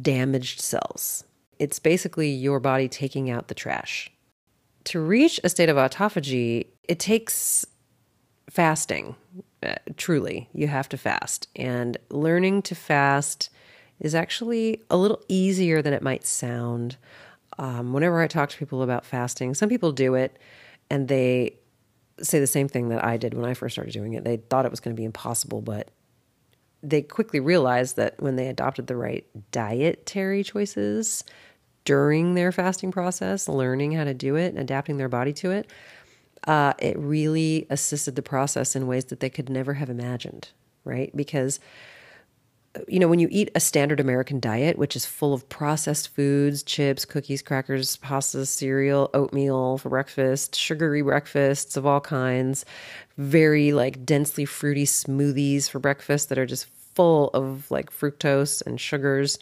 damaged 0.03 0.61
cells. 0.61 1.25
It's 1.59 1.79
basically 1.79 2.31
your 2.31 2.61
body 2.61 2.89
taking 2.89 3.31
out 3.31 3.49
the 3.49 3.55
trash. 3.55 4.11
To 4.85 5.01
reach 5.01 5.41
a 5.45 5.49
state 5.49 5.69
of 5.69 5.77
autophagy, 5.77 6.67
it 6.89 6.99
takes 6.99 7.65
fasting. 8.51 9.15
Truly, 9.97 10.49
you 10.53 10.69
have 10.69 10.89
to 10.91 10.97
fast. 10.97 11.49
And 11.57 11.97
learning 12.11 12.63
to 12.63 12.75
fast 12.75 13.51
is 14.01 14.15
actually 14.15 14.83
a 14.91 14.97
little 14.97 15.23
easier 15.29 15.83
than 15.83 15.93
it 15.93 16.03
might 16.03 16.25
sound. 16.25 16.97
Um, 17.59 17.93
whenever 17.93 18.21
I 18.21 18.29
talk 18.29 18.51
to 18.51 18.59
people 18.59 18.83
about 18.83 19.05
fasting, 19.05 19.55
some 19.55 19.69
people 19.69 19.91
do 19.93 20.15
it 20.15 20.39
and 20.91 21.09
they 21.09 21.57
say 22.21 22.41
the 22.41 22.47
same 22.47 22.69
thing 22.69 22.89
that 22.89 23.05
I 23.05 23.17
did 23.17 23.35
when 23.35 23.45
I 23.45 23.55
first 23.55 23.75
started 23.75 23.93
doing 23.93 24.15
it. 24.15 24.25
They 24.25 24.37
thought 24.37 24.65
it 24.65 24.71
was 24.71 24.81
going 24.81 24.95
to 24.95 25.01
be 25.01 25.05
impossible, 25.05 25.61
but 25.61 25.91
they 26.83 27.03
quickly 27.03 27.41
realized 27.41 27.97
that 27.97 28.21
when 28.21 28.37
they 28.37 28.49
adopted 28.49 28.87
the 28.87 28.97
right 28.97 29.27
dietary 29.51 30.45
choices 30.45 31.25
during 31.85 32.35
their 32.35 32.53
fasting 32.53 32.93
process, 32.93 33.49
learning 33.49 33.93
how 33.93 34.05
to 34.05 34.15
do 34.15 34.37
it, 34.37 34.57
adapting 34.57 34.97
their 34.97 35.09
body 35.09 35.33
to 35.33 35.51
it, 35.51 35.71
uh, 36.47 36.75
it 36.79 36.99
really 36.99 37.67
assisted 37.71 38.17
the 38.17 38.23
process 38.23 38.77
in 38.77 38.87
ways 38.87 39.07
that 39.07 39.21
they 39.21 39.31
could 39.31 39.49
never 39.49 39.75
have 39.75 39.91
imagined, 39.91 40.51
right? 40.85 41.15
Because 41.17 41.61
you 42.87 43.01
know, 43.01 43.09
when 43.09 43.19
you 43.19 43.29
eat 43.31 43.51
a 43.55 43.61
standard 43.61 43.99
American 43.99 44.41
diet, 44.41 44.79
which 44.79 44.95
is 44.95 45.05
full 45.07 45.33
of 45.33 45.49
processed 45.49 46.15
foods, 46.15 46.63
chips, 46.63 47.05
cookies, 47.05 47.43
crackers, 47.43 47.97
pasta, 47.97 48.45
cereal, 48.47 49.11
oatmeal 49.15 49.79
for 49.79 49.89
breakfast, 49.89 50.55
sugary 50.55 51.03
breakfasts 51.03 51.77
of 51.77 51.87
all 51.87 52.01
kinds, 52.01 52.65
very 53.17 53.73
like 53.73 54.05
densely 54.05 54.45
fruity 54.45 54.85
smoothies 54.85 55.69
for 55.69 55.79
breakfast 55.79 56.29
that 56.29 56.39
are 56.39 56.47
just 56.47 56.67
full 56.95 57.31
of 57.31 57.71
like 57.71 57.91
fructose 57.91 58.65
and 58.65 58.81
sugars. 58.81 59.39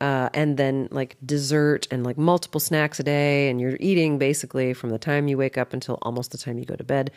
Uh, 0.00 0.28
and 0.34 0.58
then 0.58 0.88
like 0.90 1.16
dessert 1.24 1.86
and 1.90 2.04
like 2.04 2.18
multiple 2.18 2.60
snacks 2.60 3.00
a 3.00 3.02
day, 3.02 3.48
and 3.48 3.60
you're 3.60 3.78
eating 3.80 4.18
basically 4.18 4.74
from 4.74 4.90
the 4.90 4.98
time 4.98 5.28
you 5.28 5.38
wake 5.38 5.56
up 5.56 5.72
until 5.72 5.98
almost 6.02 6.32
the 6.32 6.38
time 6.38 6.58
you 6.58 6.64
go 6.64 6.76
to 6.76 6.84
bed. 6.84 7.10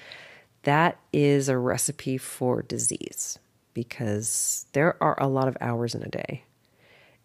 That 0.64 1.00
is 1.12 1.50
a 1.50 1.58
recipe 1.58 2.18
for 2.18 2.62
disease 2.62 3.40
because 3.74 4.66
there 4.74 5.02
are 5.02 5.18
a 5.22 5.28
lot 5.28 5.48
of 5.48 5.58
hours 5.62 5.96
in 5.96 6.04
a 6.04 6.10
day. 6.10 6.44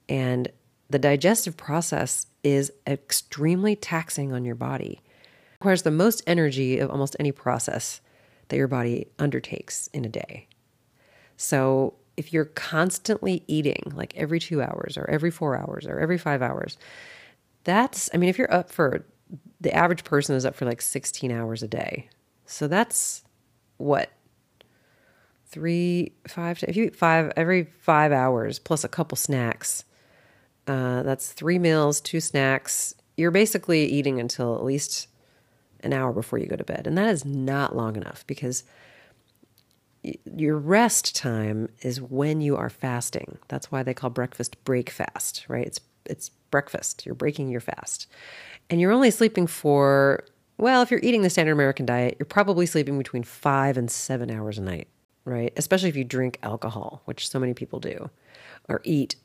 And 0.08 0.50
the 0.90 0.98
digestive 0.98 1.56
process 1.56 2.26
is 2.42 2.72
extremely 2.86 3.74
taxing 3.74 4.32
on 4.32 4.44
your 4.44 4.54
body. 4.54 5.00
It 5.02 5.54
requires 5.60 5.82
the 5.82 5.90
most 5.90 6.22
energy 6.26 6.78
of 6.78 6.90
almost 6.90 7.16
any 7.18 7.32
process 7.32 8.00
that 8.48 8.56
your 8.56 8.68
body 8.68 9.06
undertakes 9.18 9.88
in 9.92 10.04
a 10.04 10.08
day. 10.08 10.46
So, 11.36 11.94
if 12.16 12.32
you're 12.32 12.44
constantly 12.44 13.44
eating 13.46 13.92
like 13.94 14.16
every 14.16 14.38
two 14.40 14.62
hours 14.62 14.96
or 14.96 15.08
every 15.10 15.30
four 15.30 15.56
hours 15.56 15.86
or 15.86 15.98
every 15.98 16.18
five 16.18 16.42
hours, 16.42 16.78
that's, 17.64 18.10
I 18.14 18.18
mean, 18.18 18.28
if 18.28 18.38
you're 18.38 18.52
up 18.52 18.70
for 18.70 19.04
the 19.60 19.72
average 19.72 20.04
person 20.04 20.36
is 20.36 20.44
up 20.44 20.54
for 20.54 20.64
like 20.64 20.82
16 20.82 21.32
hours 21.32 21.62
a 21.62 21.68
day. 21.68 22.08
So, 22.46 22.68
that's 22.68 23.24
what 23.78 24.10
three, 25.46 26.12
five, 26.28 26.62
if 26.66 26.76
you 26.76 26.84
eat 26.84 26.96
five 26.96 27.32
every 27.36 27.64
five 27.80 28.12
hours 28.12 28.58
plus 28.58 28.84
a 28.84 28.88
couple 28.88 29.16
snacks, 29.16 29.84
uh, 30.66 31.02
that's 31.02 31.32
three 31.32 31.58
meals, 31.58 32.00
two 32.00 32.20
snacks. 32.20 32.94
You're 33.16 33.30
basically 33.30 33.86
eating 33.86 34.20
until 34.20 34.56
at 34.56 34.64
least 34.64 35.08
an 35.80 35.92
hour 35.92 36.12
before 36.12 36.38
you 36.38 36.46
go 36.46 36.56
to 36.56 36.64
bed. 36.64 36.86
And 36.86 36.96
that 36.98 37.08
is 37.08 37.24
not 37.24 37.76
long 37.76 37.96
enough 37.96 38.26
because 38.26 38.64
your 40.36 40.58
rest 40.58 41.16
time 41.16 41.68
is 41.82 42.00
when 42.00 42.40
you 42.40 42.56
are 42.56 42.70
fasting. 42.70 43.38
That's 43.48 43.70
why 43.72 43.82
they 43.82 43.94
call 43.94 44.10
breakfast 44.10 44.62
break 44.64 44.90
fast, 44.90 45.44
right? 45.48 45.66
It's 45.66 45.80
it's 46.06 46.28
breakfast. 46.50 47.06
You're 47.06 47.14
breaking 47.14 47.48
your 47.48 47.60
fast. 47.60 48.06
And 48.68 48.80
you're 48.80 48.92
only 48.92 49.10
sleeping 49.10 49.46
for 49.46 50.24
well, 50.56 50.82
if 50.82 50.90
you're 50.90 51.00
eating 51.02 51.22
the 51.22 51.30
standard 51.30 51.52
American 51.52 51.86
diet, 51.86 52.16
you're 52.18 52.26
probably 52.26 52.66
sleeping 52.66 52.96
between 52.96 53.24
5 53.24 53.76
and 53.76 53.90
7 53.90 54.30
hours 54.30 54.56
a 54.56 54.62
night 54.62 54.86
right? 55.24 55.52
Especially 55.56 55.88
if 55.88 55.96
you 55.96 56.04
drink 56.04 56.38
alcohol, 56.42 57.02
which 57.06 57.28
so 57.28 57.38
many 57.38 57.54
people 57.54 57.80
do, 57.80 58.10
or 58.68 58.80
eat 58.84 59.16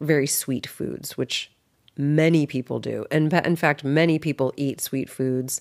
very 0.00 0.26
sweet 0.26 0.66
foods, 0.66 1.16
which 1.16 1.52
many 1.96 2.46
people 2.46 2.80
do. 2.80 3.04
And 3.10 3.32
in 3.32 3.56
fact, 3.56 3.84
many 3.84 4.18
people 4.18 4.52
eat 4.56 4.80
sweet 4.80 5.08
foods 5.08 5.60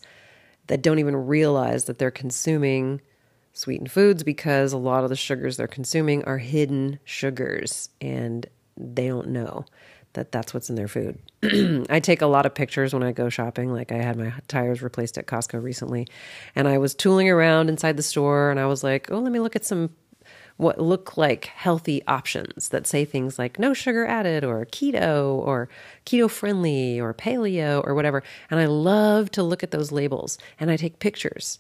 that 0.68 0.82
don't 0.82 1.00
even 1.00 1.16
realize 1.16 1.86
that 1.86 1.98
they're 1.98 2.12
consuming 2.12 3.02
sweetened 3.58 3.92
foods 3.92 4.24
because 4.24 4.72
a 4.74 4.78
lot 4.78 5.04
of 5.04 5.10
the 5.10 5.16
sugars 5.16 5.58
they're 5.58 5.68
consuming 5.68 6.24
are 6.26 6.38
hidden 6.38 7.00
sugars 7.04 7.90
and 8.00 8.46
they 8.78 9.08
don't 9.08 9.30
know 9.30 9.66
that 10.14 10.32
that's 10.32 10.54
what's 10.54 10.70
in 10.70 10.76
their 10.76 10.88
food. 10.88 11.20
I 11.90 12.00
take 12.00 12.22
a 12.22 12.28
lot 12.28 12.46
of 12.46 12.56
pictures 12.56 12.94
when 12.94 13.04
I 13.04 13.12
go 13.12 13.30
shopping. 13.30 13.72
Like 13.72 13.92
I 13.92 13.98
had 13.98 14.18
my 14.18 14.34
tires 14.48 14.82
replaced 14.82 15.18
at 15.18 15.28
Costco 15.28 15.62
recently, 15.62 16.08
and 16.56 16.68
I 16.68 16.78
was 16.78 16.96
tooling 16.96 17.30
around 17.30 17.70
inside 17.70 17.98
the 17.98 18.04
store, 18.04 18.50
and 18.50 18.60
I 18.60 18.66
was 18.66 18.84
like, 18.84 19.12
"Oh, 19.12 19.20
let 19.20 19.32
me 19.32 19.40
look 19.40 19.56
at 19.56 19.66
some 19.66 19.92
what 20.58 20.80
look 20.82 21.18
like 21.18 21.46
healthy 21.46 22.02
options 22.08 22.70
that 22.70 22.88
say 22.88 23.06
things 23.06 23.38
like 23.38 23.60
no 23.60 23.76
sugar 23.76 24.08
added 24.08 24.44
or 24.44 24.66
keto 24.66 25.36
or 25.36 25.70
keto 26.04 26.28
friendly 26.30 27.00
or 27.00 27.14
paleo 27.14 27.86
or 27.86 27.94
whatever." 27.94 28.24
And 28.50 28.60
I 28.60 28.66
love 28.66 29.30
to 29.32 29.44
look 29.44 29.62
at 29.62 29.72
those 29.72 29.92
labels 29.92 30.40
and 30.60 30.72
I 30.72 30.78
take 30.78 31.00
pictures 31.00 31.60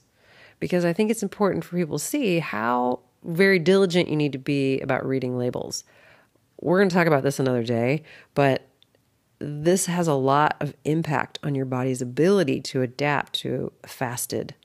because 0.59 0.85
I 0.85 0.93
think 0.93 1.11
it's 1.11 1.23
important 1.23 1.63
for 1.63 1.75
people 1.75 1.97
to 1.97 2.03
see 2.03 2.39
how 2.39 2.99
very 3.23 3.59
diligent 3.59 4.09
you 4.09 4.15
need 4.15 4.31
to 4.31 4.37
be 4.37 4.79
about 4.79 5.05
reading 5.05 5.37
labels. 5.37 5.83
We're 6.59 6.79
going 6.79 6.89
to 6.89 6.95
talk 6.95 7.07
about 7.07 7.23
this 7.23 7.39
another 7.39 7.63
day, 7.63 8.03
but 8.33 8.67
this 9.39 9.85
has 9.85 10.07
a 10.07 10.13
lot 10.13 10.57
of 10.59 10.73
impact 10.83 11.37
on 11.43 11.53
your 11.53 11.65
body's 11.65 12.01
ability 12.01 12.61
to 12.61 12.81
adapt 12.81 13.33
to 13.33 13.71
a 13.83 13.87
fasted 13.87 14.55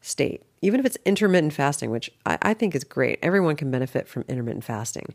state. 0.00 0.42
Even 0.62 0.78
if 0.80 0.86
it's 0.86 0.98
intermittent 1.04 1.52
fasting, 1.52 1.90
which 1.90 2.10
I, 2.24 2.38
I 2.42 2.54
think 2.54 2.74
is 2.74 2.84
great. 2.84 3.18
Everyone 3.22 3.56
can 3.56 3.70
benefit 3.70 4.06
from 4.06 4.24
intermittent 4.28 4.64
fasting. 4.64 5.14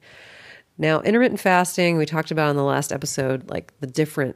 Now, 0.78 1.02
intermittent 1.02 1.40
fasting, 1.40 1.98
we 1.98 2.06
talked 2.06 2.32
about 2.32 2.50
in 2.50 2.56
the 2.56 2.64
last 2.64 2.92
episode, 2.92 3.50
like 3.50 3.74
the 3.80 3.88
different 3.88 4.36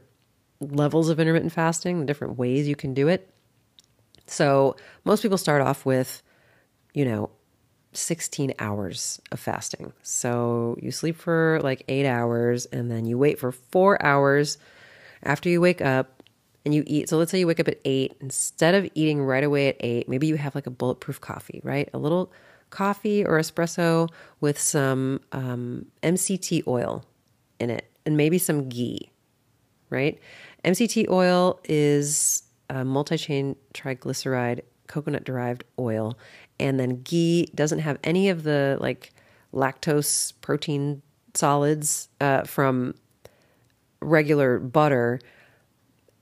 levels 0.60 1.10
of 1.10 1.20
intermittent 1.20 1.52
fasting, 1.52 2.00
the 2.00 2.06
different 2.06 2.38
ways 2.38 2.68
you 2.68 2.76
can 2.76 2.94
do 2.94 3.08
it. 3.08 3.33
So, 4.26 4.76
most 5.04 5.22
people 5.22 5.38
start 5.38 5.62
off 5.62 5.86
with, 5.86 6.24
you 6.94 7.06
know, 7.06 7.30
16 7.94 8.54
hours 8.60 9.22
of 9.32 9.40
fasting. 9.40 9.94
So 10.02 10.78
you 10.82 10.92
sleep 10.92 11.16
for 11.16 11.60
like 11.64 11.84
eight 11.88 12.06
hours 12.06 12.66
and 12.66 12.90
then 12.90 13.06
you 13.06 13.18
wait 13.18 13.40
for 13.40 13.52
four 13.52 14.04
hours 14.04 14.58
after 15.24 15.50
you 15.50 15.62
wake 15.62 15.82
up 15.82 16.24
and 16.66 16.74
you 16.74 16.84
eat. 16.88 17.10
So 17.10 17.18
let's 17.18 17.32
say 17.32 17.40
you 17.40 17.48
wake 17.48 17.60
up 17.60 17.68
at 17.68 17.80
eight. 17.86 18.16
Instead 18.20 18.76
of 18.76 18.90
eating 18.96 19.22
right 19.24 19.44
away 19.44 19.70
at 19.70 19.78
eight, 19.80 20.10
maybe 20.10 20.28
you 20.28 20.36
have 20.36 20.56
like 20.56 20.68
a 20.68 20.72
bulletproof 20.72 21.22
coffee, 21.22 21.62
right? 21.64 21.90
A 21.94 21.98
little 21.98 22.32
coffee 22.70 23.26
or 23.26 23.40
espresso 23.40 24.10
with 24.42 24.60
some 24.60 25.22
um, 25.32 25.86
MCT 26.02 26.66
oil 26.68 27.06
in 27.60 27.70
it 27.70 27.90
and 28.06 28.18
maybe 28.18 28.38
some 28.38 28.70
ghee, 28.70 29.12
right? 29.90 30.20
MCT 30.66 31.10
oil 31.10 31.60
is 31.66 32.43
a 32.70 32.84
multi 32.86 33.18
chain 33.18 33.56
triglyceride 33.74 34.62
coconut 34.88 35.24
derived 35.24 35.64
oil 35.80 36.18
and 36.60 36.80
then 36.80 37.02
ghee 37.04 37.48
doesn't 37.56 37.80
have 37.80 37.98
any 38.04 38.30
of 38.30 38.44
the 38.44 38.78
like 38.80 39.12
lactose 39.54 40.34
protein 40.42 41.02
solids 41.34 42.10
uh, 42.22 42.44
from 42.44 42.94
regular 44.02 44.60
butter 44.60 45.20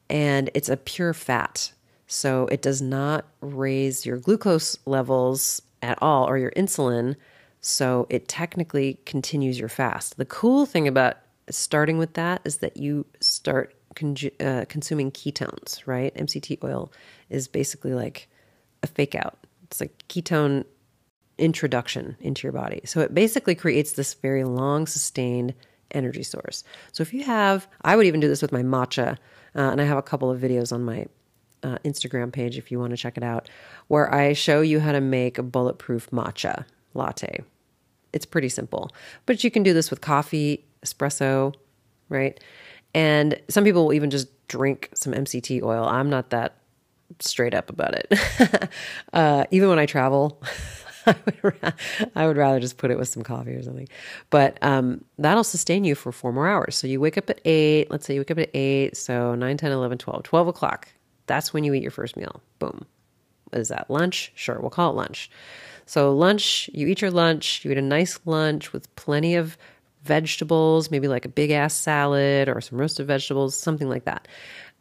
and 0.09 0.49
it's 0.53 0.69
a 0.69 0.77
pure 0.77 1.13
fat. 1.13 1.71
So 2.07 2.47
it 2.47 2.61
does 2.61 2.81
not 2.81 3.25
raise 3.39 4.05
your 4.05 4.17
glucose 4.17 4.77
levels 4.85 5.61
at 5.81 5.97
all 6.01 6.27
or 6.27 6.37
your 6.37 6.51
insulin 6.51 7.15
so 7.61 8.07
it 8.09 8.27
technically 8.27 8.99
continues 9.05 9.59
your 9.59 9.69
fast. 9.69 10.17
The 10.17 10.25
cool 10.25 10.65
thing 10.65 10.87
about 10.87 11.17
starting 11.49 11.97
with 11.97 12.13
that 12.15 12.41
is 12.43 12.57
that 12.57 12.75
you 12.75 13.05
start 13.19 13.75
uh, 14.39 14.65
consuming 14.69 15.11
ketones 15.11 15.85
right 15.85 16.15
mct 16.15 16.63
oil 16.63 16.91
is 17.29 17.47
basically 17.47 17.93
like 17.93 18.27
a 18.83 18.87
fake 18.87 19.15
out 19.15 19.37
it's 19.63 19.79
like 19.79 20.03
ketone 20.07 20.65
introduction 21.41 22.15
into 22.19 22.43
your 22.43 22.53
body. 22.53 22.81
So 22.85 23.01
it 23.01 23.13
basically 23.13 23.55
creates 23.55 23.93
this 23.93 24.13
very 24.13 24.43
long 24.43 24.87
sustained 24.87 25.53
energy 25.89 26.23
source. 26.23 26.63
So 26.93 27.01
if 27.01 27.13
you 27.13 27.23
have, 27.23 27.67
I 27.81 27.95
would 27.95 28.05
even 28.05 28.19
do 28.19 28.27
this 28.27 28.41
with 28.41 28.51
my 28.51 28.61
matcha, 28.61 29.17
uh, 29.55 29.71
and 29.71 29.81
I 29.81 29.83
have 29.85 29.97
a 29.97 30.03
couple 30.03 30.31
of 30.31 30.39
videos 30.39 30.71
on 30.71 30.83
my 30.83 31.07
uh, 31.63 31.77
Instagram 31.83 32.31
page 32.31 32.57
if 32.57 32.71
you 32.71 32.79
want 32.79 32.91
to 32.91 32.97
check 32.97 33.17
it 33.17 33.23
out, 33.23 33.49
where 33.87 34.13
I 34.13 34.33
show 34.33 34.61
you 34.61 34.79
how 34.79 34.91
to 34.91 35.01
make 35.01 35.37
a 35.37 35.43
bulletproof 35.43 36.09
matcha 36.11 36.65
latte. 36.93 37.43
It's 38.13 38.25
pretty 38.25 38.49
simple, 38.49 38.91
but 39.25 39.43
you 39.43 39.51
can 39.51 39.63
do 39.63 39.73
this 39.73 39.89
with 39.89 40.01
coffee, 40.01 40.65
espresso, 40.85 41.53
right? 42.09 42.39
And 42.93 43.39
some 43.49 43.63
people 43.63 43.85
will 43.85 43.93
even 43.93 44.09
just 44.09 44.27
drink 44.47 44.89
some 44.93 45.13
MCT 45.13 45.61
oil. 45.63 45.85
I'm 45.85 46.09
not 46.09 46.29
that 46.31 46.55
straight 47.19 47.53
up 47.53 47.69
about 47.69 47.95
it. 47.95 48.69
uh, 49.13 49.45
even 49.51 49.69
when 49.69 49.79
I 49.79 49.85
travel, 49.85 50.41
I 51.05 52.27
would, 52.27 52.37
rather 52.37 52.59
just 52.59 52.77
put 52.77 52.91
it 52.91 52.97
with 52.97 53.07
some 53.07 53.23
coffee 53.23 53.51
or 53.51 53.63
something. 53.63 53.87
But 54.29 54.57
um, 54.61 55.03
that'll 55.17 55.43
sustain 55.43 55.83
you 55.83 55.95
for 55.95 56.11
four 56.11 56.31
more 56.31 56.47
hours. 56.47 56.75
So 56.75 56.87
you 56.87 56.99
wake 56.99 57.17
up 57.17 57.29
at 57.29 57.41
8. 57.45 57.89
Let's 57.89 58.05
say 58.05 58.13
you 58.13 58.21
wake 58.21 58.31
up 58.31 58.39
at 58.39 58.49
8. 58.53 58.95
So 58.95 59.35
9, 59.35 59.57
10, 59.57 59.71
11, 59.71 59.97
12. 59.97 60.23
12 60.23 60.47
o'clock. 60.47 60.87
That's 61.27 61.53
when 61.53 61.63
you 61.63 61.73
eat 61.73 61.81
your 61.81 61.91
first 61.91 62.17
meal. 62.17 62.41
Boom. 62.59 62.85
Is 63.53 63.69
that? 63.69 63.89
Lunch? 63.89 64.31
Sure, 64.35 64.59
we'll 64.59 64.69
call 64.69 64.91
it 64.91 64.95
lunch. 64.95 65.29
So, 65.85 66.13
lunch, 66.13 66.69
you 66.73 66.87
eat 66.87 67.01
your 67.01 67.11
lunch. 67.11 67.65
You 67.65 67.71
eat 67.71 67.77
a 67.77 67.81
nice 67.81 68.19
lunch 68.25 68.71
with 68.71 68.93
plenty 68.95 69.35
of 69.35 69.57
vegetables, 70.03 70.91
maybe 70.91 71.07
like 71.07 71.25
a 71.25 71.29
big 71.29 71.51
ass 71.51 71.73
salad 71.73 72.49
or 72.49 72.61
some 72.61 72.79
roasted 72.79 73.07
vegetables, 73.07 73.55
something 73.55 73.89
like 73.89 74.05
that. 74.05 74.27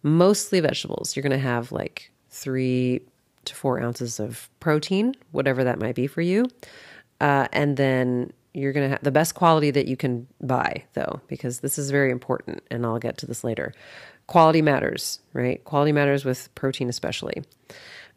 Mostly 0.03 0.61
vegetables. 0.61 1.15
You're 1.15 1.23
going 1.23 1.33
to 1.33 1.39
have 1.39 1.73
like 1.73 2.11
three 2.31 3.03
to 3.45 3.55
four 3.55 3.81
ounces 3.81 4.21
of 4.21 4.49
protein, 4.61 5.15
whatever 5.33 5.65
that 5.65 5.79
might 5.79 5.95
be 5.95 6.07
for 6.07 6.23
you. 6.23 6.47
Uh, 7.21 7.49
and 7.53 7.77
then 7.77 8.33
you're 8.55 8.73
going 8.73 8.87
to 8.87 8.91
have 8.91 9.03
the 9.03 9.11
best 9.11 9.35
quality 9.35 9.71
that 9.71 9.87
you 9.87 9.97
can 9.97 10.27
buy, 10.41 10.85
though, 10.95 11.21
because 11.29 11.61
this 11.61 11.79
is 11.79 11.91
very 11.91 12.11
important. 12.11 12.63
And 12.71 12.85
I'll 12.85 12.99
get 12.99 13.19
to 13.19 13.27
this 13.27 13.45
later. 13.45 13.73
Quality 14.27 14.63
matters, 14.63 15.21
right? 15.33 15.63
Quality 15.65 15.93
matters 15.93 16.25
with 16.25 16.53
protein, 16.55 16.89
especially. 16.89 17.43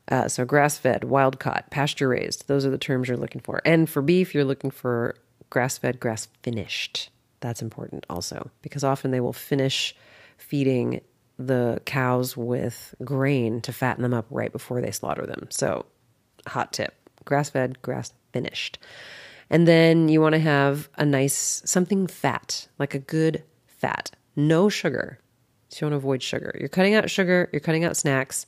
Uh, 0.09 0.27
so, 0.27 0.43
grass 0.43 0.77
fed, 0.77 1.05
wild 1.05 1.39
caught, 1.39 1.69
pasture 1.71 2.09
raised, 2.09 2.47
those 2.47 2.65
are 2.65 2.69
the 2.69 2.77
terms 2.77 3.07
you're 3.07 3.17
looking 3.17 3.41
for. 3.41 3.61
And 3.63 3.89
for 3.89 4.01
beef, 4.01 4.33
you're 4.33 4.43
looking 4.43 4.69
for 4.69 5.15
grass 5.53 5.77
fed, 5.77 5.99
grass 5.99 6.27
finished. 6.41 7.11
That's 7.39 7.61
important 7.61 8.07
also, 8.09 8.49
because 8.63 8.83
often 8.83 9.11
they 9.11 9.19
will 9.19 9.33
finish 9.33 9.95
feeding 10.37 11.01
the 11.37 11.79
cows 11.85 12.35
with 12.35 12.95
grain 13.03 13.61
to 13.61 13.71
fatten 13.71 14.01
them 14.01 14.15
up 14.15 14.25
right 14.31 14.51
before 14.51 14.81
they 14.81 14.89
slaughter 14.89 15.27
them. 15.27 15.47
So, 15.51 15.85
hot 16.47 16.73
tip 16.73 16.95
grass 17.23 17.51
fed, 17.51 17.81
grass 17.83 18.11
finished. 18.33 18.79
And 19.49 19.67
then 19.67 20.09
you 20.09 20.19
want 20.19 20.33
to 20.33 20.39
have 20.39 20.89
a 20.97 21.05
nice 21.05 21.61
something 21.65 22.07
fat, 22.07 22.67
like 22.79 22.95
a 22.95 22.99
good 22.99 23.43
fat, 23.67 24.09
no 24.35 24.69
sugar. 24.69 25.19
So 25.69 25.85
you 25.85 25.91
want 25.91 25.93
to 25.93 25.97
avoid 25.97 26.23
sugar. 26.23 26.55
You're 26.59 26.67
cutting 26.67 26.95
out 26.95 27.09
sugar, 27.11 27.47
you're 27.53 27.59
cutting 27.59 27.83
out 27.83 27.95
snacks. 27.95 28.47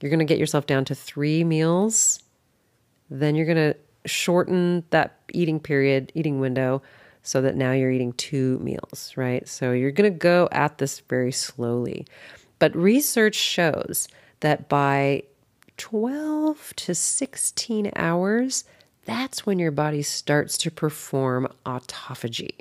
You're 0.00 0.10
going 0.10 0.20
to 0.20 0.26
get 0.26 0.38
yourself 0.38 0.66
down 0.66 0.84
to 0.84 0.94
three 0.94 1.42
meals. 1.42 2.22
Then 3.10 3.34
you're 3.34 3.46
going 3.46 3.72
to 3.72 3.76
shorten 4.06 4.84
that 4.90 5.18
eating 5.32 5.60
period, 5.60 6.12
eating 6.14 6.40
window 6.40 6.82
so 7.22 7.42
that 7.42 7.56
now 7.56 7.72
you're 7.72 7.90
eating 7.90 8.12
two 8.14 8.58
meals, 8.60 9.12
right? 9.16 9.46
So 9.48 9.72
you're 9.72 9.90
going 9.90 10.10
to 10.10 10.18
go 10.18 10.48
at 10.50 10.78
this 10.78 11.00
very 11.00 11.32
slowly. 11.32 12.06
But 12.58 12.74
research 12.74 13.34
shows 13.34 14.08
that 14.40 14.68
by 14.68 15.24
12 15.76 16.74
to 16.76 16.94
16 16.94 17.92
hours, 17.96 18.64
that's 19.04 19.46
when 19.46 19.58
your 19.58 19.70
body 19.70 20.02
starts 20.02 20.58
to 20.58 20.70
perform 20.70 21.48
autophagy. 21.64 22.60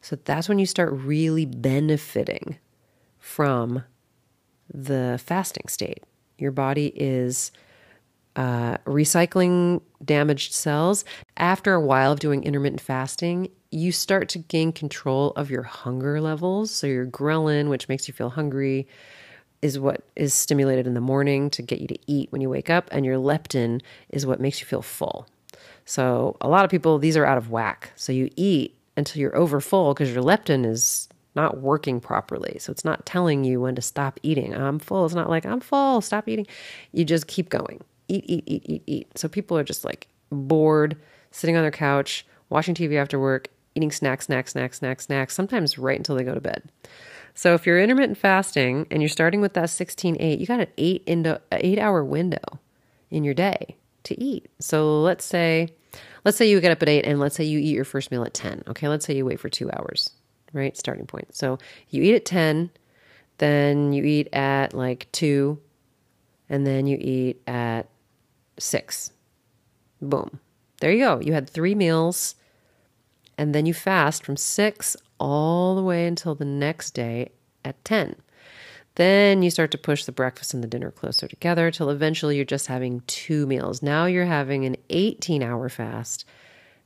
So 0.00 0.16
that's 0.24 0.48
when 0.48 0.58
you 0.58 0.66
start 0.66 0.92
really 0.92 1.44
benefiting 1.44 2.58
from 3.18 3.84
the 4.72 5.20
fasting 5.22 5.68
state. 5.68 6.02
Your 6.38 6.50
body 6.50 6.92
is 6.96 7.52
uh, 8.36 8.78
recycling 8.78 9.80
damaged 10.04 10.52
cells. 10.52 11.04
After 11.36 11.74
a 11.74 11.80
while 11.80 12.12
of 12.12 12.20
doing 12.20 12.42
intermittent 12.42 12.80
fasting, 12.80 13.48
you 13.70 13.92
start 13.92 14.28
to 14.30 14.38
gain 14.38 14.72
control 14.72 15.32
of 15.32 15.50
your 15.50 15.62
hunger 15.62 16.20
levels. 16.20 16.70
So, 16.70 16.86
your 16.86 17.06
ghrelin, 17.06 17.68
which 17.68 17.88
makes 17.88 18.08
you 18.08 18.14
feel 18.14 18.30
hungry, 18.30 18.86
is 19.62 19.78
what 19.78 20.02
is 20.16 20.34
stimulated 20.34 20.86
in 20.86 20.94
the 20.94 21.00
morning 21.00 21.50
to 21.50 21.62
get 21.62 21.80
you 21.80 21.88
to 21.88 21.98
eat 22.06 22.30
when 22.30 22.40
you 22.40 22.50
wake 22.50 22.70
up, 22.70 22.88
and 22.92 23.04
your 23.04 23.16
leptin 23.16 23.80
is 24.10 24.26
what 24.26 24.40
makes 24.40 24.60
you 24.60 24.66
feel 24.66 24.82
full. 24.82 25.26
So, 25.84 26.36
a 26.40 26.48
lot 26.48 26.64
of 26.64 26.70
people, 26.70 26.98
these 26.98 27.16
are 27.16 27.24
out 27.24 27.38
of 27.38 27.50
whack. 27.50 27.92
So, 27.96 28.12
you 28.12 28.30
eat 28.36 28.76
until 28.96 29.20
you're 29.20 29.36
over 29.36 29.60
full 29.60 29.94
because 29.94 30.12
your 30.12 30.22
leptin 30.22 30.64
is 30.64 31.08
not 31.36 31.58
working 31.58 32.00
properly. 32.00 32.58
So, 32.60 32.70
it's 32.70 32.84
not 32.84 33.06
telling 33.06 33.44
you 33.44 33.60
when 33.60 33.74
to 33.74 33.82
stop 33.82 34.18
eating. 34.22 34.54
I'm 34.54 34.78
full. 34.78 35.04
It's 35.04 35.14
not 35.14 35.30
like, 35.30 35.46
I'm 35.46 35.60
full, 35.60 36.00
stop 36.00 36.28
eating. 36.28 36.46
You 36.92 37.04
just 37.04 37.26
keep 37.26 37.48
going. 37.48 37.80
Eat, 38.08 38.24
eat, 38.26 38.44
eat, 38.46 38.62
eat, 38.66 38.82
eat. 38.86 39.18
So, 39.18 39.28
people 39.28 39.56
are 39.56 39.64
just 39.64 39.84
like 39.84 40.08
bored, 40.30 40.96
sitting 41.30 41.56
on 41.56 41.62
their 41.62 41.70
couch, 41.70 42.26
watching 42.50 42.74
TV 42.74 42.96
after 42.96 43.18
work, 43.18 43.48
eating 43.74 43.90
snacks, 43.90 44.26
snacks, 44.26 44.52
snacks, 44.52 44.78
snacks, 44.78 45.06
snacks, 45.06 45.34
sometimes 45.34 45.78
right 45.78 45.98
until 45.98 46.16
they 46.16 46.24
go 46.24 46.34
to 46.34 46.40
bed. 46.40 46.62
So 47.34 47.54
if 47.54 47.66
you're 47.66 47.80
intermittent 47.80 48.16
fasting 48.16 48.86
and 48.90 49.02
you're 49.02 49.08
starting 49.08 49.40
with 49.40 49.54
that 49.54 49.64
16-8, 49.64 50.38
you 50.38 50.46
got 50.46 50.60
an 50.60 50.68
eight 50.78 51.02
into 51.06 51.40
eight 51.50 51.78
hour 51.78 52.04
window 52.04 52.60
in 53.10 53.24
your 53.24 53.34
day 53.34 53.76
to 54.04 54.20
eat. 54.22 54.48
So 54.60 55.00
let's 55.00 55.24
say 55.24 55.68
let's 56.24 56.36
say 56.36 56.48
you 56.48 56.60
get 56.60 56.70
up 56.70 56.82
at 56.82 56.88
eight 56.88 57.04
and 57.04 57.18
let's 57.18 57.34
say 57.34 57.44
you 57.44 57.58
eat 57.58 57.74
your 57.74 57.84
first 57.84 58.10
meal 58.10 58.24
at 58.24 58.34
10. 58.34 58.62
Okay, 58.68 58.88
let's 58.88 59.04
say 59.04 59.16
you 59.16 59.26
wait 59.26 59.40
for 59.40 59.48
two 59.48 59.70
hours, 59.72 60.10
right? 60.52 60.76
Starting 60.76 61.06
point. 61.06 61.34
So 61.34 61.58
you 61.90 62.02
eat 62.02 62.14
at 62.14 62.24
10, 62.24 62.70
then 63.38 63.92
you 63.92 64.04
eat 64.04 64.28
at 64.32 64.72
like 64.72 65.10
two, 65.10 65.58
and 66.48 66.64
then 66.64 66.86
you 66.86 66.96
eat 67.00 67.42
at 67.48 67.88
six. 68.58 69.12
Boom. 70.00 70.40
There 70.80 70.92
you 70.92 71.04
go. 71.04 71.20
You 71.20 71.32
had 71.32 71.48
three 71.48 71.74
meals 71.74 72.34
and 73.38 73.54
then 73.54 73.66
you 73.66 73.74
fast 73.74 74.24
from 74.24 74.36
6 74.36 74.96
all 75.18 75.74
the 75.74 75.82
way 75.82 76.06
until 76.06 76.34
the 76.34 76.44
next 76.44 76.92
day 76.92 77.30
at 77.64 77.82
10. 77.84 78.16
Then 78.96 79.42
you 79.42 79.50
start 79.50 79.70
to 79.72 79.78
push 79.78 80.04
the 80.04 80.12
breakfast 80.12 80.54
and 80.54 80.62
the 80.62 80.68
dinner 80.68 80.90
closer 80.90 81.26
together 81.26 81.70
till 81.70 81.90
eventually 81.90 82.36
you're 82.36 82.44
just 82.44 82.68
having 82.68 83.02
two 83.06 83.46
meals. 83.46 83.82
Now 83.82 84.06
you're 84.06 84.24
having 84.24 84.64
an 84.64 84.76
18 84.90 85.42
hour 85.42 85.68
fast 85.68 86.24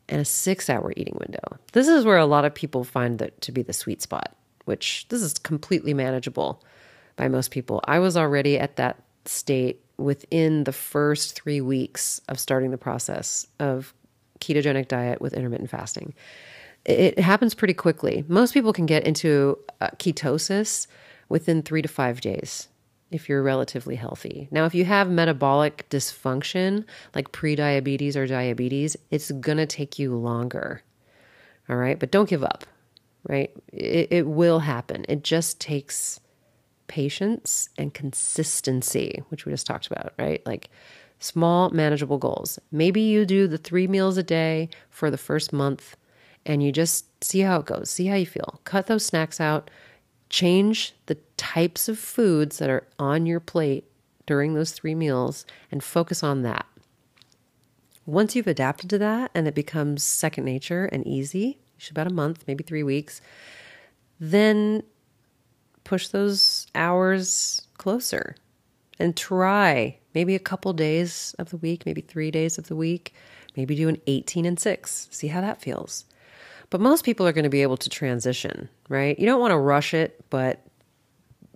and 0.09 0.20
a 0.20 0.24
six 0.24 0.70
hour 0.70 0.92
eating 0.96 1.18
window. 1.18 1.59
This 1.72 1.87
is 1.87 2.04
where 2.04 2.16
a 2.16 2.24
lot 2.24 2.46
of 2.46 2.54
people 2.54 2.83
find 2.83 3.18
that 3.18 3.38
to 3.42 3.52
be 3.52 3.62
the 3.62 3.74
sweet 3.74 4.00
spot, 4.00 4.35
which 4.64 5.07
this 5.11 5.20
is 5.20 5.35
completely 5.35 5.92
manageable 5.92 6.62
by 7.16 7.28
most 7.28 7.50
people. 7.50 7.83
I 7.85 7.98
was 7.98 8.16
already 8.16 8.59
at 8.59 8.76
that 8.76 9.02
state 9.26 9.85
within 9.98 10.64
the 10.64 10.72
first 10.72 11.34
three 11.34 11.61
weeks 11.61 12.20
of 12.28 12.38
starting 12.38 12.70
the 12.70 12.78
process 12.78 13.46
of 13.58 13.92
ketogenic 14.40 14.88
diet 14.88 15.20
with 15.20 15.34
intermittent 15.34 15.70
fasting. 15.70 16.14
It 16.84 17.18
happens 17.18 17.54
pretty 17.54 17.74
quickly. 17.74 18.24
Most 18.28 18.54
people 18.54 18.72
can 18.72 18.87
get 18.87 19.04
into 19.04 19.58
uh, 19.80 19.90
ketosis 19.98 20.87
within 21.28 21.62
three 21.62 21.82
to 21.82 21.88
five 21.88 22.20
days 22.20 22.68
if 23.11 23.28
you're 23.28 23.42
relatively 23.42 23.96
healthy. 23.96 24.48
Now, 24.50 24.64
if 24.64 24.74
you 24.74 24.84
have 24.84 25.11
metabolic 25.11 25.88
dysfunction, 25.90 26.84
like 27.14 27.32
prediabetes 27.32 28.16
or 28.16 28.26
diabetes, 28.26 28.96
it's 29.11 29.30
to 29.58 29.66
take 29.66 29.98
you 29.98 30.14
longer. 30.14 30.82
All 31.68 31.76
right. 31.76 31.98
But 31.98 32.11
don't 32.11 32.28
give 32.28 32.44
up, 32.44 32.64
right? 33.26 33.50
It, 33.72 34.08
it 34.11 34.26
will 34.26 34.61
happen. 34.61 35.04
It 35.08 35.24
just 35.24 35.61
takes 35.61 36.20
patience 36.88 37.68
and 37.79 37.94
consistency, 37.94 39.22
which 39.29 39.46
we 39.46 39.53
just 39.53 39.66
talked 39.66 39.87
about, 39.87 40.12
right? 40.18 40.44
Like 40.46 40.70
small, 41.20 41.70
manageable 41.70 42.18
goals. 42.18 42.59
Maybe 42.72 43.01
you 43.01 43.24
do 43.24 43.46
the 43.46 43.59
three 43.59 43.87
meals 43.87 44.16
a 44.16 44.22
day 44.22 44.68
for 44.90 45.11
the 45.11 45.18
first 45.18 45.53
month 45.53 45.96
and 46.46 46.62
you 46.62 46.72
just 46.72 47.22
see 47.22 47.40
how 47.40 47.61
it 47.61 47.66
goes, 47.66 47.90
see 47.90 48.07
how 48.07 48.16
you 48.16 48.27
feel. 48.27 48.61
Cut 48.64 48.87
those 48.87 49.05
snacks 49.05 49.40
out, 49.40 49.70
change 50.31 50.94
the 51.07 51.16
types 51.37 51.88
of 51.88 51.98
foods 51.98 52.59
that 52.59 52.70
are 52.70 52.87
on 52.98 53.27
your 53.27 53.40
plate 53.40 53.85
during 54.27 54.55
those 54.55 54.72
three 54.72 54.94
meals, 54.94 55.46
and 55.70 55.83
focus 55.83 56.22
on 56.22 56.42
that. 56.42 56.66
Once 58.05 58.37
you've 58.37 58.46
adapted 58.46 58.90
to 58.90 58.98
that 58.98 59.31
and 59.35 59.48
it 59.48 59.55
becomes 59.55 60.03
second 60.03 60.44
nature 60.44 60.85
and 60.87 61.07
easy, 61.07 61.59
about 61.90 62.07
a 62.07 62.12
month, 62.12 62.44
maybe 62.46 62.64
three 62.64 62.83
weeks, 62.83 63.20
then 64.18 64.83
push 65.85 66.09
those 66.09 66.58
hours 66.78 67.62
closer 67.76 68.36
and 68.98 69.16
try 69.16 69.98
maybe 70.14 70.34
a 70.34 70.40
couple 70.40 70.72
days 70.72 71.34
of 71.38 71.50
the 71.50 71.56
week, 71.58 71.84
maybe 71.84 72.00
three 72.00 72.30
days 72.30 72.56
of 72.56 72.68
the 72.68 72.76
week, 72.76 73.12
maybe 73.56 73.74
do 73.74 73.88
an 73.88 74.00
18 74.06 74.46
and 74.46 74.58
six, 74.58 75.08
see 75.10 75.28
how 75.28 75.40
that 75.40 75.60
feels. 75.60 76.04
But 76.70 76.80
most 76.80 77.04
people 77.04 77.26
are 77.26 77.32
going 77.32 77.44
to 77.44 77.50
be 77.50 77.62
able 77.62 77.76
to 77.78 77.90
transition, 77.90 78.68
right? 78.88 79.18
You 79.18 79.26
don't 79.26 79.40
want 79.40 79.52
to 79.52 79.58
rush 79.58 79.94
it, 79.94 80.24
but 80.30 80.66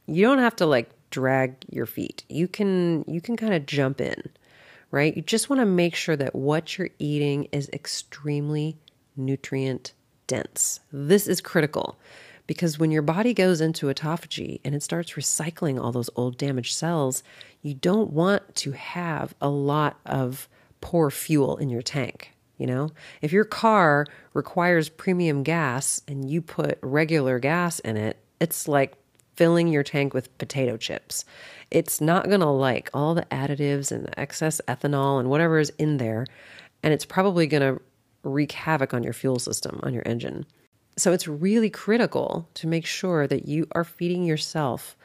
you 0.06 0.22
don't 0.22 0.38
have 0.38 0.56
to 0.56 0.66
like 0.66 0.90
drag 1.10 1.56
your 1.68 1.86
feet. 1.86 2.24
You 2.28 2.48
can 2.48 3.04
you 3.06 3.20
can 3.20 3.36
kind 3.36 3.54
of 3.54 3.66
jump 3.66 4.00
in, 4.00 4.22
right? 4.90 5.14
You 5.14 5.22
just 5.22 5.50
want 5.50 5.60
to 5.60 5.66
make 5.66 5.94
sure 5.94 6.16
that 6.16 6.34
what 6.34 6.78
you're 6.78 6.90
eating 6.98 7.44
is 7.52 7.68
extremely 7.72 8.78
nutrient 9.16 9.92
dense. 10.26 10.80
This 10.90 11.26
is 11.26 11.40
critical 11.40 11.98
because 12.46 12.78
when 12.78 12.90
your 12.90 13.02
body 13.02 13.34
goes 13.34 13.60
into 13.60 13.86
autophagy 13.86 14.60
and 14.64 14.74
it 14.74 14.82
starts 14.82 15.12
recycling 15.12 15.80
all 15.80 15.92
those 15.92 16.10
old 16.16 16.36
damaged 16.36 16.74
cells, 16.74 17.22
you 17.62 17.74
don't 17.74 18.12
want 18.12 18.54
to 18.56 18.72
have 18.72 19.34
a 19.40 19.48
lot 19.48 19.98
of 20.04 20.48
poor 20.80 21.10
fuel 21.10 21.56
in 21.56 21.70
your 21.70 21.82
tank. 21.82 22.32
You 22.58 22.66
know, 22.66 22.90
if 23.22 23.32
your 23.32 23.44
car 23.44 24.06
requires 24.34 24.88
premium 24.88 25.42
gas 25.42 26.00
and 26.06 26.30
you 26.30 26.42
put 26.42 26.78
regular 26.82 27.38
gas 27.38 27.80
in 27.80 27.96
it, 27.96 28.18
it's 28.40 28.68
like 28.68 28.94
filling 29.34 29.68
your 29.68 29.82
tank 29.82 30.14
with 30.14 30.36
potato 30.38 30.76
chips. 30.76 31.24
It's 31.70 32.00
not 32.00 32.28
going 32.28 32.40
to 32.40 32.46
like 32.46 32.90
all 32.92 33.14
the 33.14 33.26
additives 33.30 33.90
and 33.90 34.12
excess 34.16 34.60
ethanol 34.68 35.18
and 35.18 35.30
whatever 35.30 35.58
is 35.58 35.70
in 35.78 35.96
there. 35.96 36.26
And 36.82 36.92
it's 36.92 37.04
probably 37.04 37.46
going 37.46 37.76
to 37.76 37.82
wreak 38.22 38.52
havoc 38.52 38.94
on 38.94 39.02
your 39.02 39.12
fuel 39.12 39.38
system, 39.38 39.80
on 39.82 39.94
your 39.94 40.02
engine. 40.06 40.46
So 40.96 41.12
it's 41.12 41.26
really 41.26 41.70
critical 41.70 42.48
to 42.54 42.66
make 42.66 42.86
sure 42.86 43.26
that 43.26 43.48
you 43.48 43.66
are 43.72 43.84
feeding 43.84 44.24
yourself 44.24 44.96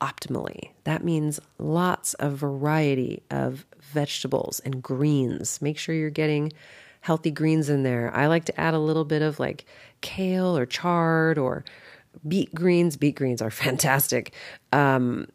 optimally. 0.00 0.70
That 0.84 1.04
means 1.04 1.40
lots 1.58 2.14
of 2.14 2.32
variety 2.32 3.22
of 3.30 3.66
vegetables 3.80 4.60
and 4.60 4.82
greens. 4.82 5.60
Make 5.60 5.78
sure 5.78 5.94
you're 5.94 6.10
getting 6.10 6.52
healthy 7.00 7.30
greens 7.30 7.68
in 7.68 7.82
there. 7.82 8.10
I 8.14 8.26
like 8.26 8.46
to 8.46 8.60
add 8.60 8.74
a 8.74 8.78
little 8.78 9.04
bit 9.04 9.22
of 9.22 9.38
like 9.38 9.66
kale 10.00 10.56
or 10.56 10.66
chard 10.66 11.38
or 11.38 11.64
beet 12.26 12.54
greens. 12.54 12.96
Beet 12.96 13.14
greens 13.14 13.42
are 13.42 13.50
fantastic. 13.64 14.32
Um, 14.72 15.28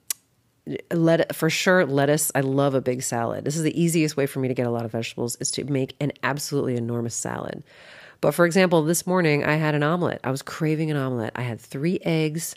let 0.92 1.36
for 1.36 1.50
sure 1.50 1.86
lettuce. 1.86 2.32
I 2.36 2.42
love 2.42 2.76
a 2.76 2.82
big 2.82 3.02
salad. 3.02 3.46
This 3.46 3.56
is 3.56 3.64
the 3.64 3.80
easiest 3.80 4.18
way 4.18 4.26
for 4.26 4.40
me 4.40 4.48
to 4.48 4.54
get 4.54 4.68
a 4.68 4.72
lot 4.72 4.86
of 4.86 4.92
vegetables 4.92 5.36
is 5.38 5.52
to 5.52 5.64
make 5.64 5.96
an 6.00 6.12
absolutely 6.22 6.76
enormous 6.76 7.16
salad. 7.16 7.64
But 8.22 8.34
for 8.34 8.46
example, 8.46 8.84
this 8.84 9.08
morning 9.08 9.44
I 9.44 9.56
had 9.56 9.76
an 9.76 9.84
omelet. 9.84 10.20
I 10.24 10.32
was 10.32 10.42
craving 10.42 10.92
an 10.92 10.98
omelet. 10.98 11.32
I 11.36 11.42
had 11.42 11.60
three 11.60 12.00
eggs. 12.04 12.56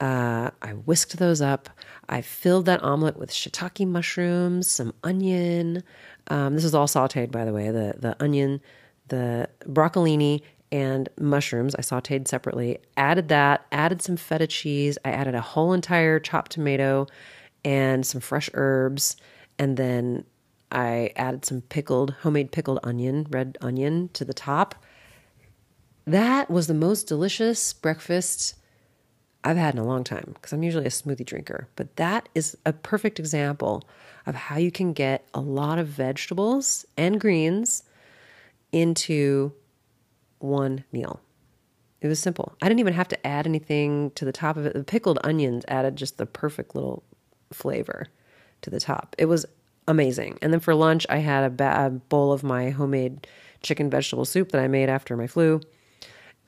Uh, 0.00 0.50
I 0.62 0.70
whisked 0.72 1.18
those 1.18 1.40
up. 1.40 1.68
I 2.08 2.22
filled 2.22 2.66
that 2.66 2.82
omelet 2.82 3.16
with 3.18 3.30
shiitake 3.30 3.86
mushrooms, 3.86 4.68
some 4.68 4.94
onion. 5.04 5.82
Um, 6.28 6.54
this 6.54 6.64
is 6.64 6.74
all 6.74 6.86
sauteed, 6.86 7.30
by 7.30 7.44
the 7.44 7.52
way. 7.52 7.70
The 7.70 7.94
the 7.98 8.16
onion, 8.22 8.60
the 9.08 9.48
broccolini, 9.66 10.42
and 10.72 11.08
mushrooms 11.20 11.74
I 11.74 11.82
sauteed 11.82 12.26
separately. 12.28 12.78
Added 12.96 13.28
that. 13.28 13.66
Added 13.72 14.02
some 14.02 14.16
feta 14.16 14.46
cheese. 14.46 14.96
I 15.04 15.10
added 15.10 15.34
a 15.34 15.40
whole 15.40 15.72
entire 15.72 16.18
chopped 16.18 16.52
tomato 16.52 17.06
and 17.64 18.06
some 18.06 18.22
fresh 18.22 18.48
herbs, 18.54 19.16
and 19.58 19.76
then 19.76 20.24
I 20.70 21.10
added 21.16 21.44
some 21.44 21.62
pickled, 21.62 22.14
homemade 22.22 22.52
pickled 22.52 22.80
onion, 22.82 23.26
red 23.30 23.58
onion 23.60 24.10
to 24.14 24.24
the 24.24 24.34
top. 24.34 24.74
That 26.06 26.50
was 26.50 26.66
the 26.66 26.74
most 26.74 27.06
delicious 27.06 27.72
breakfast 27.72 28.54
I've 29.42 29.56
had 29.56 29.74
in 29.74 29.80
a 29.80 29.86
long 29.86 30.04
time 30.04 30.32
because 30.34 30.52
I'm 30.52 30.62
usually 30.62 30.86
a 30.86 30.90
smoothie 30.90 31.24
drinker. 31.24 31.68
But 31.76 31.96
that 31.96 32.28
is 32.34 32.56
a 32.66 32.72
perfect 32.72 33.18
example 33.18 33.88
of 34.26 34.34
how 34.34 34.56
you 34.56 34.70
can 34.70 34.92
get 34.92 35.26
a 35.32 35.40
lot 35.40 35.78
of 35.78 35.86
vegetables 35.86 36.84
and 36.96 37.20
greens 37.20 37.84
into 38.72 39.52
one 40.38 40.84
meal. 40.92 41.20
It 42.00 42.08
was 42.08 42.18
simple. 42.18 42.54
I 42.62 42.68
didn't 42.68 42.80
even 42.80 42.94
have 42.94 43.08
to 43.08 43.26
add 43.26 43.46
anything 43.46 44.10
to 44.12 44.24
the 44.24 44.32
top 44.32 44.56
of 44.56 44.66
it. 44.66 44.74
The 44.74 44.84
pickled 44.84 45.18
onions 45.22 45.64
added 45.68 45.96
just 45.96 46.18
the 46.18 46.26
perfect 46.26 46.74
little 46.74 47.02
flavor 47.52 48.06
to 48.62 48.70
the 48.70 48.80
top. 48.80 49.14
It 49.18 49.26
was 49.26 49.46
amazing. 49.90 50.38
And 50.40 50.52
then 50.52 50.60
for 50.60 50.74
lunch, 50.74 51.06
I 51.08 51.18
had 51.18 51.44
a, 51.44 51.50
ba- 51.50 51.86
a 51.86 51.90
bowl 51.90 52.32
of 52.32 52.42
my 52.42 52.70
homemade 52.70 53.26
chicken 53.62 53.90
vegetable 53.90 54.24
soup 54.24 54.52
that 54.52 54.60
I 54.60 54.68
made 54.68 54.88
after 54.88 55.16
my 55.16 55.26
flu. 55.26 55.60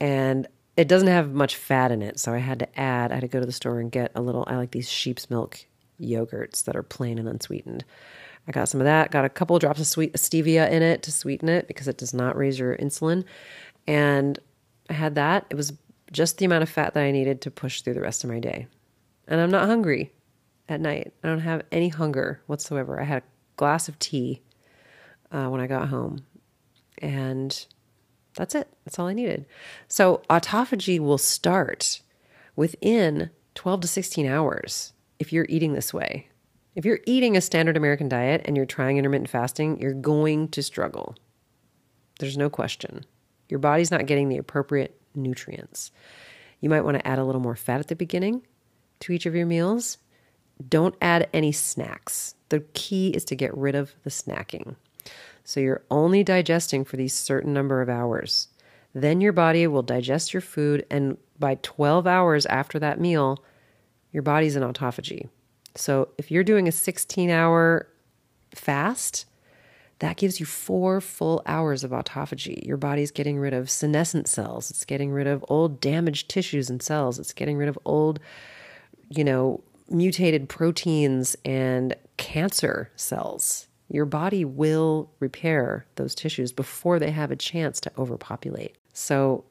And 0.00 0.46
it 0.76 0.88
doesn't 0.88 1.08
have 1.08 1.32
much 1.32 1.56
fat 1.56 1.92
in 1.92 2.02
it, 2.02 2.18
so 2.18 2.32
I 2.32 2.38
had 2.38 2.58
to 2.60 2.80
add, 2.80 3.12
I 3.12 3.16
had 3.16 3.20
to 3.20 3.28
go 3.28 3.40
to 3.40 3.46
the 3.46 3.52
store 3.52 3.78
and 3.78 3.92
get 3.92 4.10
a 4.14 4.22
little, 4.22 4.44
I 4.46 4.56
like 4.56 4.70
these 4.70 4.90
sheep's 4.90 5.28
milk 5.28 5.64
yogurts 6.00 6.64
that 6.64 6.76
are 6.76 6.82
plain 6.82 7.18
and 7.18 7.28
unsweetened. 7.28 7.84
I 8.48 8.52
got 8.52 8.68
some 8.68 8.80
of 8.80 8.86
that, 8.86 9.10
got 9.10 9.24
a 9.24 9.28
couple 9.28 9.54
of 9.54 9.60
drops 9.60 9.80
of 9.80 9.86
sweet 9.86 10.14
stevia 10.14 10.70
in 10.70 10.82
it 10.82 11.02
to 11.04 11.12
sweeten 11.12 11.48
it 11.48 11.68
because 11.68 11.88
it 11.88 11.98
does 11.98 12.12
not 12.14 12.36
raise 12.36 12.58
your 12.58 12.76
insulin. 12.76 13.24
And 13.86 14.38
I 14.90 14.94
had 14.94 15.14
that. 15.14 15.46
It 15.50 15.56
was 15.56 15.72
just 16.10 16.38
the 16.38 16.44
amount 16.44 16.62
of 16.62 16.68
fat 16.68 16.94
that 16.94 17.02
I 17.02 17.10
needed 17.10 17.42
to 17.42 17.50
push 17.50 17.82
through 17.82 17.94
the 17.94 18.00
rest 18.00 18.24
of 18.24 18.30
my 18.30 18.40
day. 18.40 18.66
And 19.28 19.40
I'm 19.40 19.50
not 19.50 19.68
hungry 19.68 20.10
at 20.68 20.80
night. 20.80 21.12
I 21.22 21.28
don't 21.28 21.40
have 21.40 21.62
any 21.70 21.88
hunger 21.88 22.40
whatsoever. 22.46 23.00
I 23.00 23.04
had 23.04 23.22
glass 23.56 23.88
of 23.88 23.98
tea 23.98 24.42
uh, 25.30 25.46
when 25.46 25.60
I 25.60 25.66
got 25.66 25.88
home. 25.88 26.24
And 26.98 27.66
that's 28.36 28.54
it. 28.54 28.68
That's 28.84 28.98
all 28.98 29.06
I 29.06 29.12
needed. 29.12 29.46
So 29.88 30.22
autophagy 30.30 30.98
will 30.98 31.18
start 31.18 32.00
within 32.56 33.30
12 33.54 33.82
to 33.82 33.88
16 33.88 34.26
hours 34.26 34.92
if 35.18 35.32
you're 35.32 35.46
eating 35.48 35.72
this 35.72 35.92
way. 35.92 36.28
If 36.74 36.84
you're 36.84 37.00
eating 37.06 37.36
a 37.36 37.42
standard 37.42 37.76
American 37.76 38.08
diet 38.08 38.42
and 38.44 38.56
you're 38.56 38.64
trying 38.64 38.96
intermittent 38.96 39.28
fasting, 39.28 39.78
you're 39.80 39.92
going 39.92 40.48
to 40.48 40.62
struggle. 40.62 41.16
There's 42.18 42.38
no 42.38 42.48
question. 42.48 43.04
Your 43.48 43.58
body's 43.58 43.90
not 43.90 44.06
getting 44.06 44.28
the 44.28 44.38
appropriate 44.38 44.98
nutrients. 45.14 45.90
You 46.60 46.70
might 46.70 46.82
want 46.82 46.96
to 46.96 47.06
add 47.06 47.18
a 47.18 47.24
little 47.24 47.40
more 47.40 47.56
fat 47.56 47.80
at 47.80 47.88
the 47.88 47.96
beginning 47.96 48.46
to 49.00 49.12
each 49.12 49.26
of 49.26 49.34
your 49.34 49.46
meals. 49.46 49.98
Don't 50.66 50.94
add 51.02 51.28
any 51.34 51.52
snacks. 51.52 52.34
The 52.52 52.60
key 52.74 53.08
is 53.08 53.24
to 53.24 53.34
get 53.34 53.56
rid 53.56 53.74
of 53.74 53.94
the 54.04 54.10
snacking. 54.10 54.76
So 55.42 55.58
you're 55.58 55.84
only 55.90 56.22
digesting 56.22 56.84
for 56.84 56.98
these 56.98 57.14
certain 57.14 57.54
number 57.54 57.80
of 57.80 57.88
hours. 57.88 58.48
Then 58.94 59.22
your 59.22 59.32
body 59.32 59.66
will 59.66 59.80
digest 59.80 60.34
your 60.34 60.42
food, 60.42 60.84
and 60.90 61.16
by 61.38 61.54
12 61.62 62.06
hours 62.06 62.44
after 62.44 62.78
that 62.78 63.00
meal, 63.00 63.42
your 64.12 64.22
body's 64.22 64.54
in 64.54 64.62
autophagy. 64.62 65.30
So 65.76 66.10
if 66.18 66.30
you're 66.30 66.44
doing 66.44 66.68
a 66.68 66.72
16 66.72 67.30
hour 67.30 67.88
fast, 68.54 69.24
that 70.00 70.18
gives 70.18 70.38
you 70.38 70.44
four 70.44 71.00
full 71.00 71.40
hours 71.46 71.84
of 71.84 71.90
autophagy. 71.90 72.66
Your 72.66 72.76
body's 72.76 73.10
getting 73.10 73.38
rid 73.38 73.54
of 73.54 73.70
senescent 73.70 74.28
cells. 74.28 74.70
It's 74.70 74.84
getting 74.84 75.10
rid 75.10 75.26
of 75.26 75.42
old 75.48 75.80
damaged 75.80 76.28
tissues 76.28 76.68
and 76.68 76.82
cells. 76.82 77.18
It's 77.18 77.32
getting 77.32 77.56
rid 77.56 77.70
of 77.70 77.78
old, 77.86 78.20
you 79.08 79.24
know, 79.24 79.62
mutated 79.88 80.50
proteins 80.50 81.34
and 81.46 81.94
cancer 82.16 82.90
cells 82.96 83.68
Your 83.88 84.06
body 84.06 84.44
will 84.44 85.10
repair 85.20 85.86
those 85.96 86.14
tissues 86.14 86.52
before 86.52 86.98
they 86.98 87.10
have 87.10 87.30
a 87.30 87.36
chance 87.36 87.80
to 87.82 87.92
overpopulate. 87.98 88.76
So, 88.94 89.44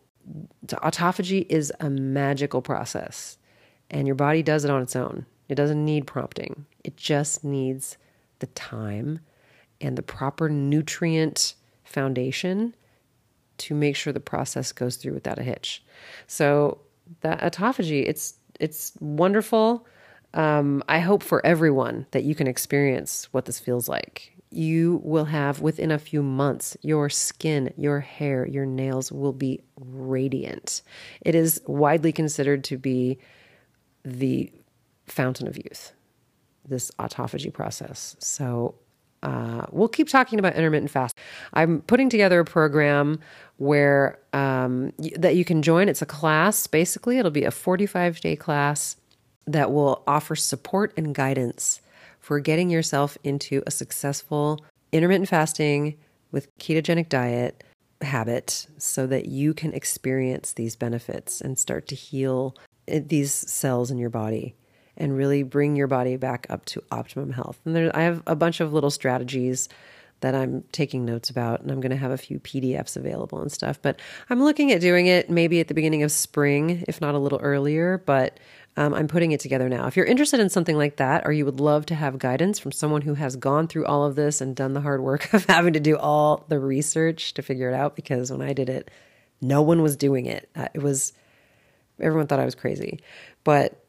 autophagy 0.68 1.45
is 1.49 1.72
a 1.80 1.89
magical 1.89 2.62
process, 2.62 3.38
and 3.89 4.07
your 4.07 4.16
body 4.16 4.43
does 4.43 4.66
it 4.66 4.72
on 4.72 4.82
its 4.82 4.95
own. 4.95 5.26
It 5.49 5.55
doesn't 5.55 5.84
need 5.84 6.07
prompting, 6.07 6.66
it 6.84 6.97
just 6.97 7.43
needs 7.43 7.97
the 8.39 8.47
time 8.47 9.20
and 9.80 9.97
the 9.97 10.03
proper 10.03 10.49
nutrient 10.49 11.55
foundation 11.84 12.76
to 13.57 13.76
make 13.76 13.95
sure 13.95 14.14
the 14.14 14.20
process 14.20 14.72
goes 14.72 14.95
through 14.95 15.14
without 15.14 15.39
a 15.39 15.43
hitch. 15.43 15.84
So, 16.28 16.80
that 17.22 17.41
autophagy, 17.41 18.07
it's 18.07 18.36
it's 18.59 18.93
wonderful. 18.99 19.86
Um, 20.34 20.84
I 20.88 21.00
hope 21.00 21.24
for 21.24 21.46
everyone 21.46 22.06
that 22.12 22.24
you 22.24 22.36
can 22.36 22.48
experience 22.48 23.28
what 23.32 23.46
this 23.46 23.60
feels 23.60 23.90
like. 23.90 24.34
You 24.50 25.02
will 25.04 25.26
have 25.26 25.62
within 25.62 25.92
a 25.92 26.00
few 26.00 26.22
months, 26.22 26.76
your 26.82 27.10
skin, 27.10 27.74
your 27.78 28.02
hair, 28.02 28.46
your 28.46 28.66
nails 28.66 29.12
will 29.12 29.34
be 29.34 29.62
radiant. 29.80 30.82
It 31.22 31.36
is 31.36 31.62
widely 31.68 32.12
considered 32.12 32.64
to 32.66 32.78
be 32.78 33.18
the 34.04 34.52
fountain 35.06 35.48
of 35.48 35.58
youth, 35.58 35.94
this 36.68 36.92
autophagy 37.00 37.54
process. 37.54 38.16
So 38.20 38.76
uh, 39.24 39.66
we'll 39.72 39.88
keep 39.88 40.10
talking 40.10 40.40
about 40.40 40.56
intermittent 40.56 40.92
fast. 40.92 41.16
I'm 41.54 41.82
putting 41.82 42.10
together 42.10 42.40
a 42.40 42.46
program 42.46 43.20
where 43.58 44.20
um, 44.34 44.92
that 45.16 45.36
you 45.36 45.46
can 45.46 45.62
join. 45.62 45.88
It's 45.88 46.02
a 46.02 46.08
class, 46.08 46.68
basically. 46.68 47.20
It'll 47.20 47.32
be 47.32 47.44
a 47.44 47.52
45 47.52 48.20
day 48.20 48.36
class 48.36 48.96
that 49.46 49.72
will 49.72 50.04
offer 50.08 50.36
support 50.36 50.94
and 50.98 51.16
guidance 51.16 51.82
for 52.20 52.39
getting 52.39 52.70
yourself 52.70 53.18
into 53.24 53.64
a 53.66 53.72
successful 53.72 54.64
intermittent 54.92 55.30
fasting 55.30 55.98
with 56.32 56.56
ketogenic 56.58 57.10
diet 57.10 57.64
habit 58.02 58.68
so 58.78 59.06
that 59.08 59.26
you 59.26 59.54
can 59.54 59.74
experience 59.74 60.54
these 60.54 60.76
benefits 60.76 61.42
and 61.42 61.58
start 61.58 61.88
to 61.88 61.96
heal 61.96 62.56
eh, 62.88 63.02
these 63.06 63.34
cells 63.34 63.92
in 63.92 63.98
your 63.98 64.10
body 64.10 64.56
and 64.98 65.18
really 65.18 65.44
bring 65.44 65.76
your 65.76 65.88
body 65.88 66.18
back 66.18 66.46
up 66.50 66.66
to 66.66 66.84
optimum 66.92 67.32
health. 67.32 67.60
And 67.66 67.76
there, 67.76 67.96
I 67.96 68.04
have 68.04 68.22
a 68.28 68.36
bunch 68.36 68.60
of 68.60 68.74
little 68.74 68.92
strategies 68.92 69.70
that 70.20 70.36
I'm 70.36 70.64
taking 70.72 71.04
notes 71.04 71.32
about, 71.32 71.62
and 71.62 71.72
I'm 71.72 71.82
going 71.82 71.92
to 71.92 71.98
have 71.98 72.12
a 72.12 72.18
few 72.18 72.39
PDFs 72.39 72.96
available 72.96 73.42
and 73.42 73.52
stuff. 73.52 73.82
But 73.82 74.00
I'm 74.30 74.44
looking 74.44 74.72
at 74.72 74.80
doing 74.80 75.08
it 75.08 75.30
maybe 75.30 75.60
at 75.60 75.68
the 75.68 75.74
beginning 75.74 76.04
of 76.04 76.12
spring, 76.12 76.84
if 76.88 77.02
not 77.02 77.16
a 77.16 77.20
little 77.20 77.39
earlier. 77.39 77.98
But 78.06 78.39
um, 78.78 78.93
I'm 78.93 79.07
putting 79.07 79.32
it 79.32 79.39
together 79.39 79.67
now. 79.67 79.88
If 79.88 79.97
you're 79.97 80.05
interested 80.05 80.39
in 80.39 80.49
something 80.49 80.78
like 80.78 80.97
that, 80.97 81.26
or 81.26 81.32
you 81.32 81.45
would 81.45 81.59
love 81.59 81.86
to 81.88 81.95
have 81.95 82.17
guidance 82.17 82.57
from 82.57 82.72
someone 82.72 83.01
who 83.01 83.15
has 83.15 83.36
gone 83.36 83.67
through 83.67 83.86
all 83.86 84.05
of 84.05 84.15
this 84.15 84.39
and 84.39 84.55
done 84.55 84.74
the 84.74 84.82
hard 84.82 85.01
work 85.01 85.34
of 85.34 85.45
having 85.45 85.74
to 85.74 85.80
do 85.80 85.97
all 85.97 86.45
the 86.47 86.59
research 86.59 87.34
to 87.34 87.41
figure 87.41 87.69
it 87.69 87.74
out, 87.74 87.95
because 87.95 88.32
when 88.32 88.41
I 88.41 88.53
did 88.53 88.69
it, 88.69 88.89
no 89.41 89.61
one 89.61 89.82
was 89.82 89.97
doing 89.97 90.26
it. 90.26 90.49
Uh, 90.55 90.67
it 90.74 90.82
was, 90.82 91.13
everyone 91.99 92.28
thought 92.28 92.39
I 92.39 92.45
was 92.45 92.55
crazy. 92.55 93.01
But 93.43 93.84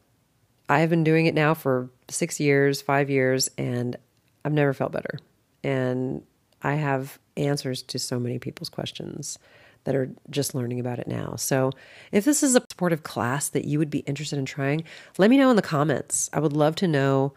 I've 0.67 0.89
been 0.89 1.03
doing 1.03 1.27
it 1.27 1.35
now 1.35 1.53
for 1.53 1.89
six 2.09 2.39
years, 2.39 2.81
five 2.81 3.09
years, 3.09 3.49
and 3.57 3.95
I've 4.43 4.53
never 4.53 4.73
felt 4.73 4.91
better. 4.91 5.19
And 5.63 6.23
I 6.61 6.75
have 6.75 7.19
answers 7.37 7.83
to 7.83 7.99
so 7.99 8.19
many 8.19 8.37
people's 8.37 8.69
questions 8.69 9.37
that 9.85 9.95
are 9.95 10.09
just 10.29 10.55
learning 10.55 10.79
about 10.79 10.99
it 10.99 11.07
now. 11.07 11.35
So, 11.37 11.71
if 12.11 12.25
this 12.25 12.43
is 12.43 12.55
a 12.55 12.61
supportive 12.69 13.03
class 13.03 13.49
that 13.49 13.65
you 13.65 13.79
would 13.79 13.89
be 13.89 13.99
interested 13.99 14.39
in 14.39 14.45
trying, 14.45 14.83
let 15.17 15.29
me 15.29 15.37
know 15.37 15.49
in 15.49 15.55
the 15.55 15.61
comments. 15.61 16.29
I 16.33 16.39
would 16.39 16.53
love 16.53 16.75
to 16.77 16.87
know 16.87 17.33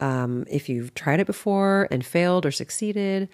um, 0.00 0.44
if 0.50 0.68
you've 0.68 0.94
tried 0.94 1.20
it 1.20 1.26
before 1.26 1.88
and 1.90 2.04
failed 2.04 2.44
or 2.44 2.50
succeeded. 2.50 3.28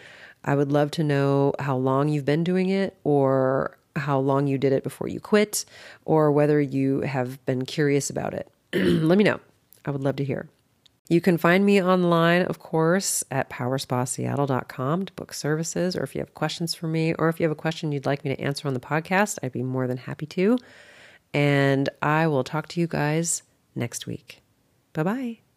I 0.45 0.55
would 0.55 0.71
love 0.71 0.91
to 0.93 1.05
know 1.05 1.55
how 1.59 1.77
long 1.77 2.09
you've 2.09 2.25
been 2.25 2.45
doing 2.45 2.69
it 2.69 2.97
or 3.05 3.77
how 3.97 4.19
long 4.19 4.47
you 4.47 4.59
did 4.59 4.73
it 4.73 4.85
before 4.85 5.09
you 5.09 5.19
quit 5.19 5.65
or 6.05 6.31
whether 6.31 6.61
you 6.61 7.01
have 7.01 7.45
been 7.47 7.65
curious 7.65 8.11
about 8.11 8.35
it. 8.35 8.51
let 8.73 9.19
me 9.19 9.25
know. 9.25 9.41
I 9.85 9.91
would 9.91 10.03
love 10.03 10.17
to 10.17 10.25
hear. 10.25 10.49
You 11.09 11.23
can 11.23 11.39
find 11.39 11.65
me 11.65 11.83
online, 11.83 12.43
of 12.43 12.59
course, 12.59 13.25
at 13.31 13.49
powerspaseattle.com 13.49 15.07
to 15.07 15.13
book 15.15 15.33
services, 15.33 15.97
or 15.97 16.03
if 16.03 16.15
you 16.15 16.21
have 16.21 16.35
questions 16.35 16.75
for 16.75 16.87
me, 16.87 17.15
or 17.15 17.31
if 17.31 17.41
you 17.41 17.45
have 17.45 17.53
a 17.53 17.55
question 17.55 17.93
you'd 17.93 18.05
like 18.05 18.25
me 18.25 18.35
to 18.35 18.41
answer 18.41 18.69
on 18.69 18.75
the 18.75 18.81
podcast, 18.81 19.39
I'd 19.43 19.53
be 19.53 19.63
more 19.63 19.87
than 19.87 19.97
happy 19.97 20.27
to. 20.27 20.59
And 21.33 21.89
I 22.03 22.27
will 22.27 22.45
talk 22.45 22.69
to 22.69 22.81
you 22.81 22.87
guys 22.87 23.43
next 23.75 24.07
week. 24.07 24.43
Bye 24.93 25.03
bye. 25.03 25.48